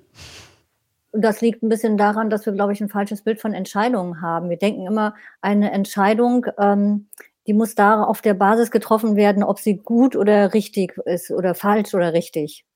[1.13, 4.51] Das liegt ein bisschen daran, dass wir, glaube ich, ein falsches Bild von Entscheidungen haben.
[4.51, 7.09] Wir denken immer, eine Entscheidung, ähm,
[7.47, 11.55] die muss da auf der Basis getroffen werden, ob sie gut oder richtig ist oder
[11.55, 12.67] falsch oder richtig.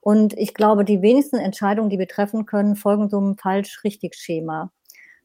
[0.00, 4.70] Und ich glaube, die wenigsten Entscheidungen, die wir treffen können, folgen so einem falsch-richtig-Schema.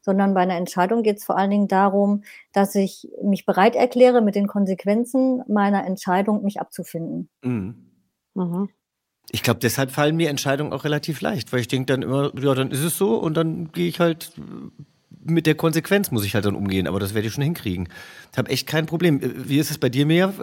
[0.02, 2.24] Sondern bei einer Entscheidung geht es vor allen Dingen darum,
[2.54, 7.30] dass ich mich bereit erkläre, mit den Konsequenzen meiner Entscheidung mich abzufinden.
[7.44, 7.76] Mhm.
[8.34, 8.70] Mhm.
[9.32, 12.56] Ich glaube, deshalb fallen mir Entscheidungen auch relativ leicht, weil ich denke dann immer, ja,
[12.56, 14.84] dann ist es so und dann gehe ich halt äh,
[15.22, 17.90] mit der Konsequenz muss ich halt dann umgehen, aber das werde ich schon hinkriegen.
[18.32, 19.22] Ich habe echt kein Problem.
[19.22, 20.34] Äh, Wie ist es bei dir, Mia?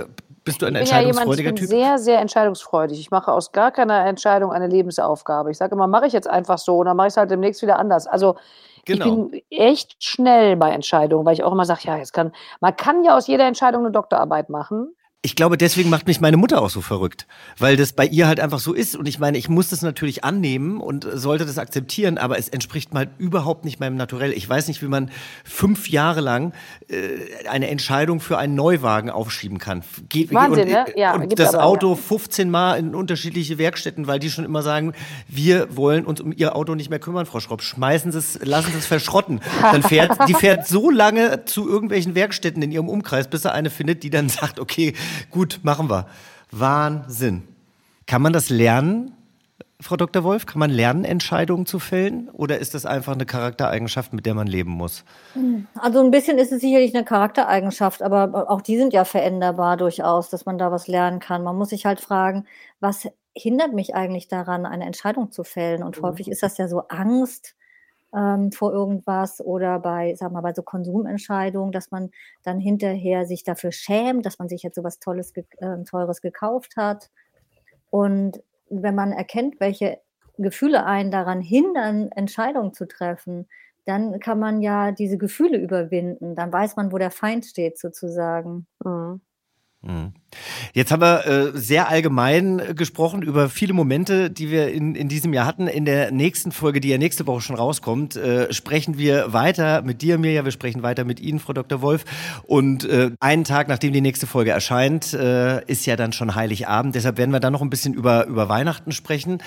[0.45, 1.69] Bist du ein Ich bin ja jemand, ich entscheidungsfreudiger bin Typ?
[1.69, 3.01] sehr, sehr entscheidungsfreudig.
[3.01, 5.51] Ich mache aus gar keiner Entscheidung eine Lebensaufgabe.
[5.51, 7.63] Ich sage immer, mache ich jetzt einfach so und dann mache ich es halt demnächst
[7.63, 8.07] wieder anders.
[8.07, 8.37] Also
[8.87, 9.05] Genau.
[9.05, 12.75] ich bin echt schnell bei Entscheidungen, weil ich auch immer sage, ja, jetzt kann, man
[12.77, 14.95] kann ja aus jeder Entscheidung eine Doktorarbeit machen.
[15.27, 17.27] Ich glaube, deswegen macht mich meine Mutter auch so verrückt,
[17.59, 18.95] weil das bei ihr halt einfach so ist.
[18.95, 22.95] Und ich meine, ich muss das natürlich annehmen und sollte das akzeptieren, aber es entspricht
[22.95, 24.31] mal überhaupt nicht meinem Naturell.
[24.31, 25.11] Ich weiß nicht, wie man
[25.43, 26.53] fünf Jahre lang
[26.87, 29.83] äh, eine Entscheidung für einen Neuwagen aufschieben kann.
[30.09, 30.85] Geht, Wahnsinn, und, ne?
[30.95, 31.97] Ja, und das aber, Auto ja.
[31.97, 34.93] 15 Mal in unterschiedliche Werkstätten, weil die schon immer sagen,
[35.27, 37.63] wir wollen uns um ihr Auto nicht mehr kümmern, Frau Schropp.
[37.63, 39.41] Schmeißen Sie es, lassen Sie es verschrotten.
[39.61, 43.71] Dann fährt, die fährt so lange zu irgendwelchen Werkstätten in ihrem Umkreis, bis er eine
[43.71, 44.95] findet, die dann sagt, okay,
[45.31, 46.07] gut, machen wir.
[46.51, 47.43] Wahnsinn.
[48.07, 49.13] Kann man das lernen,
[49.81, 50.25] Frau Dr.
[50.25, 50.47] Wolf?
[50.47, 52.31] Kann man lernen, Entscheidungen zu fällen?
[52.31, 55.05] Oder ist das einfach eine Charaktereigenschaft, mit der man leben muss?
[55.75, 60.31] Also ein bisschen ist es sicherlich eine Charaktereigenschaft, aber auch die sind ja veränderbar durchaus,
[60.31, 61.43] dass man da was lernen kann.
[61.43, 62.47] Man muss sich halt fragen,
[62.81, 65.83] was hindert mich eigentlich daran, eine Entscheidung zu fällen?
[65.83, 67.55] Und häufig ist das ja so Angst
[68.15, 72.11] ähm, vor irgendwas oder bei, sag mal, bei so Konsumentscheidungen, dass man
[72.45, 76.21] dann hinterher sich dafür schämt, dass man sich jetzt so was Tolles, ge äh, Teures
[76.21, 77.11] gekauft hat.
[77.91, 80.01] Und wenn man erkennt, welche
[80.39, 83.49] Gefühle einen daran hindern, Entscheidungen zu treffen,
[83.85, 86.35] dann kann man ja diese Gefühle überwinden.
[86.35, 88.67] Dann weiß man, wo der Feind steht, sozusagen.
[88.85, 89.21] Mhm.
[89.83, 90.13] Mhm.
[90.73, 95.09] Jetzt haben wir äh, sehr allgemein äh, gesprochen über viele Momente, die wir in, in
[95.09, 95.67] diesem Jahr hatten.
[95.69, 100.03] In der nächsten Folge, die ja nächste Woche schon rauskommt, äh, sprechen wir weiter mit
[100.03, 100.45] dir, Mirja.
[100.45, 101.83] Wir sprechen weiter mit Ihnen, Frau Dr.
[101.83, 102.05] Wolf.
[102.47, 106.95] Und äh, einen Tag, nachdem die nächste Folge erscheint, äh, ist ja dann schon Heiligabend.
[106.95, 109.39] Deshalb werden wir dann noch ein bisschen über, über Weihnachten sprechen.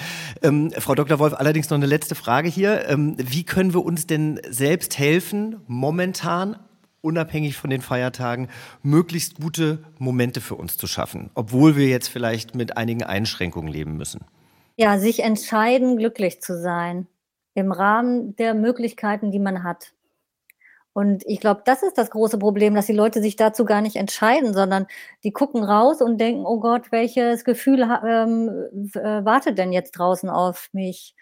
[0.42, 1.20] Ähm, Frau Dr.
[1.20, 2.88] Wolf, allerdings noch eine letzte Frage hier.
[2.88, 6.56] Ähm, wie können wir uns denn selbst helfen, momentan
[7.02, 8.50] unabhängig von den Feiertagen,
[8.82, 13.98] möglichst gute Momente für uns zu schaffen, obwohl wir jetzt vielleicht mit einigen Einschränkungen leben
[13.98, 14.22] müssen.
[14.78, 17.08] Ja, sich entscheiden, glücklich zu sein.
[17.54, 19.94] Im Rahmen der Möglichkeiten, die man hat.
[20.94, 23.96] Und ich glaube, das ist das große Problem, dass die Leute sich dazu gar nicht
[23.96, 24.88] entscheiden, sondern
[25.24, 30.30] die gucken raus und denken, oh Gott, welches Gefühl ähm, äh, wartet denn jetzt draußen
[30.30, 31.16] auf mich?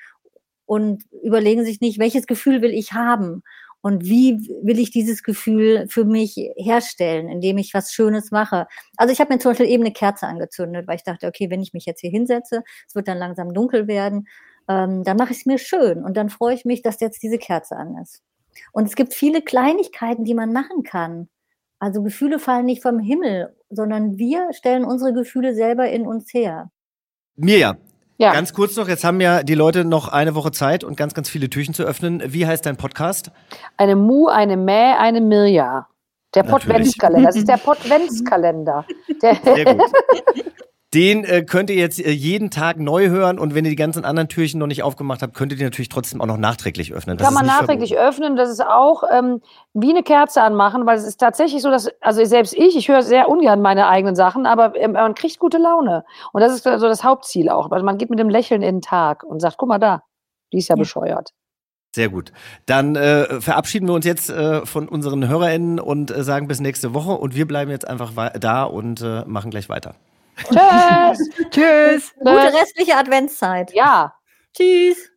[0.65, 3.43] Und überlegen sich nicht, welches Gefühl will ich haben?
[3.81, 8.67] Und wie will ich dieses Gefühl für mich herstellen, indem ich was Schönes mache?
[8.97, 11.61] Also ich habe mir zum Beispiel eben eine Kerze angezündet, weil ich dachte, okay, wenn
[11.61, 14.27] ich mich jetzt hier hinsetze, es wird dann langsam dunkel werden,
[14.67, 17.37] ähm, dann mache ich es mir schön und dann freue ich mich, dass jetzt diese
[17.37, 18.21] Kerze an ist.
[18.71, 21.29] Und es gibt viele Kleinigkeiten, die man machen kann.
[21.79, 26.71] Also Gefühle fallen nicht vom Himmel, sondern wir stellen unsere Gefühle selber in uns her.
[27.35, 27.77] Mirja,
[28.19, 28.33] Ja.
[28.33, 31.29] ganz kurz noch, jetzt haben ja die Leute noch eine Woche Zeit und ganz, ganz
[31.29, 32.21] viele Türchen zu öffnen.
[32.25, 33.31] Wie heißt dein Podcast?
[33.77, 35.87] Eine Mu, eine Mäh, eine Mirja.
[36.33, 36.43] Der.
[36.43, 37.27] Potwenzkalender.
[37.27, 38.85] Das ist der Potwenzkalender.
[39.21, 39.91] Der, Sehr gut.
[40.97, 44.03] Den äh, könnt ihr jetzt äh, jeden Tag neu hören und wenn ihr die ganzen
[44.03, 47.17] anderen Türchen noch nicht aufgemacht habt, könnt ihr die natürlich trotzdem auch noch nachträglich öffnen.
[47.17, 48.09] Das kann man nachträglich verboten.
[48.09, 48.35] öffnen.
[48.35, 49.43] Das ist auch ähm,
[49.75, 53.03] wie eine Kerze anmachen, weil es ist tatsächlich so, dass, also selbst ich, ich höre
[53.03, 56.03] sehr ungern meine eigenen Sachen, aber ähm, man kriegt gute Laune.
[56.33, 57.69] Und das ist so das Hauptziel auch.
[57.69, 60.01] Also man geht mit dem Lächeln in den Tag und sagt, guck mal da,
[60.51, 61.29] die ist ja, bescheuert.
[61.93, 62.31] Sehr gut.
[62.65, 66.95] Dann äh, verabschieden wir uns jetzt äh, von unseren HörerInnen und äh, sagen bis nächste
[66.95, 69.93] Woche und wir bleiben jetzt einfach da und äh, machen gleich weiter.
[70.37, 71.29] Tschüss.
[71.51, 72.13] Tschüss.
[72.19, 73.73] Gute restliche Adventszeit.
[73.73, 74.13] Ja.
[74.55, 75.11] Tschüss.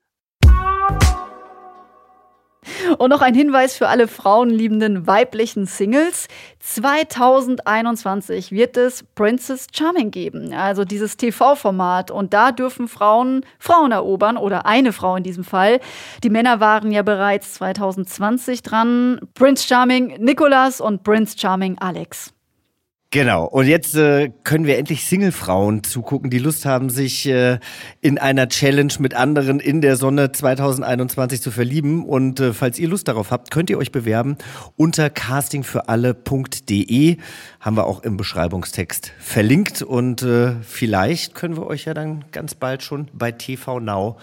[2.98, 6.28] Und noch ein Hinweis für alle frauenliebenden weiblichen Singles.
[6.60, 12.10] 2021 wird es Princess Charming geben, also dieses TV-Format.
[12.10, 15.80] Und da dürfen Frauen Frauen erobern oder eine Frau in diesem Fall.
[16.22, 19.20] Die Männer waren ja bereits 2020 dran.
[19.34, 22.32] Prince Charming Nicolas und Prince Charming Alex.
[23.12, 23.44] Genau.
[23.44, 27.58] Und jetzt äh, können wir endlich Single-Frauen zugucken, die Lust haben, sich äh,
[28.00, 32.04] in einer Challenge mit anderen in der Sonne 2021 zu verlieben.
[32.04, 34.36] Und äh, falls ihr Lust darauf habt, könnt ihr euch bewerben
[34.76, 37.16] unter castingfüralle.de.
[37.58, 39.82] Haben wir auch im Beschreibungstext verlinkt.
[39.82, 44.18] Und äh, vielleicht können wir euch ja dann ganz bald schon bei TV Now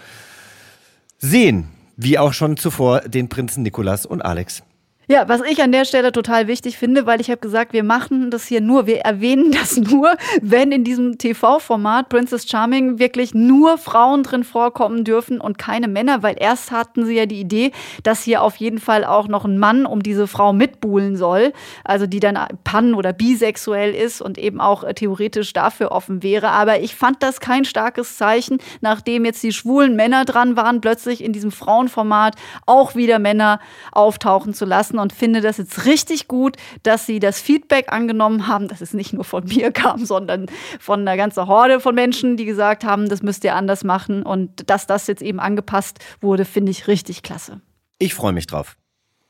[1.18, 1.68] sehen.
[1.98, 4.62] Wie auch schon zuvor den Prinzen Nikolas und Alex.
[5.10, 8.30] Ja, was ich an der Stelle total wichtig finde, weil ich habe gesagt, wir machen
[8.30, 13.78] das hier nur, wir erwähnen das nur, wenn in diesem TV-Format Princess Charming wirklich nur
[13.78, 18.22] Frauen drin vorkommen dürfen und keine Männer, weil erst hatten sie ja die Idee, dass
[18.22, 21.54] hier auf jeden Fall auch noch ein Mann um diese Frau mitbuhlen soll,
[21.84, 26.50] also die dann pan- oder bisexuell ist und eben auch äh, theoretisch dafür offen wäre.
[26.50, 31.24] Aber ich fand das kein starkes Zeichen, nachdem jetzt die schwulen Männer dran waren, plötzlich
[31.24, 32.34] in diesem Frauenformat
[32.66, 33.58] auch wieder Männer
[33.90, 38.68] auftauchen zu lassen und finde das jetzt richtig gut, dass sie das Feedback angenommen haben,
[38.68, 40.46] dass es nicht nur von mir kam, sondern
[40.80, 44.68] von einer ganzen Horde von Menschen, die gesagt haben, das müsst ihr anders machen und
[44.70, 47.60] dass das jetzt eben angepasst wurde, finde ich richtig klasse.
[47.98, 48.76] Ich freue mich drauf.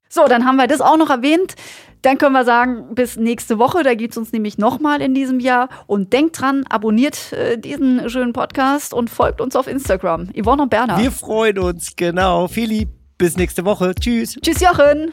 [0.09, 1.55] So, dann haben wir das auch noch erwähnt.
[2.03, 5.41] Dann können wir sagen, bis nächste Woche, da gibt es uns nämlich nochmal in diesem
[5.41, 5.69] Jahr.
[5.87, 10.29] Und denkt dran, abonniert äh, diesen schönen Podcast und folgt uns auf Instagram.
[10.33, 10.99] Yvonne und Berner.
[10.99, 12.49] Wir freuen uns, genau.
[12.49, 12.89] Fili,
[13.19, 13.95] bis nächste Woche.
[13.95, 14.39] Tschüss.
[14.41, 15.13] Tschüss, Jochen.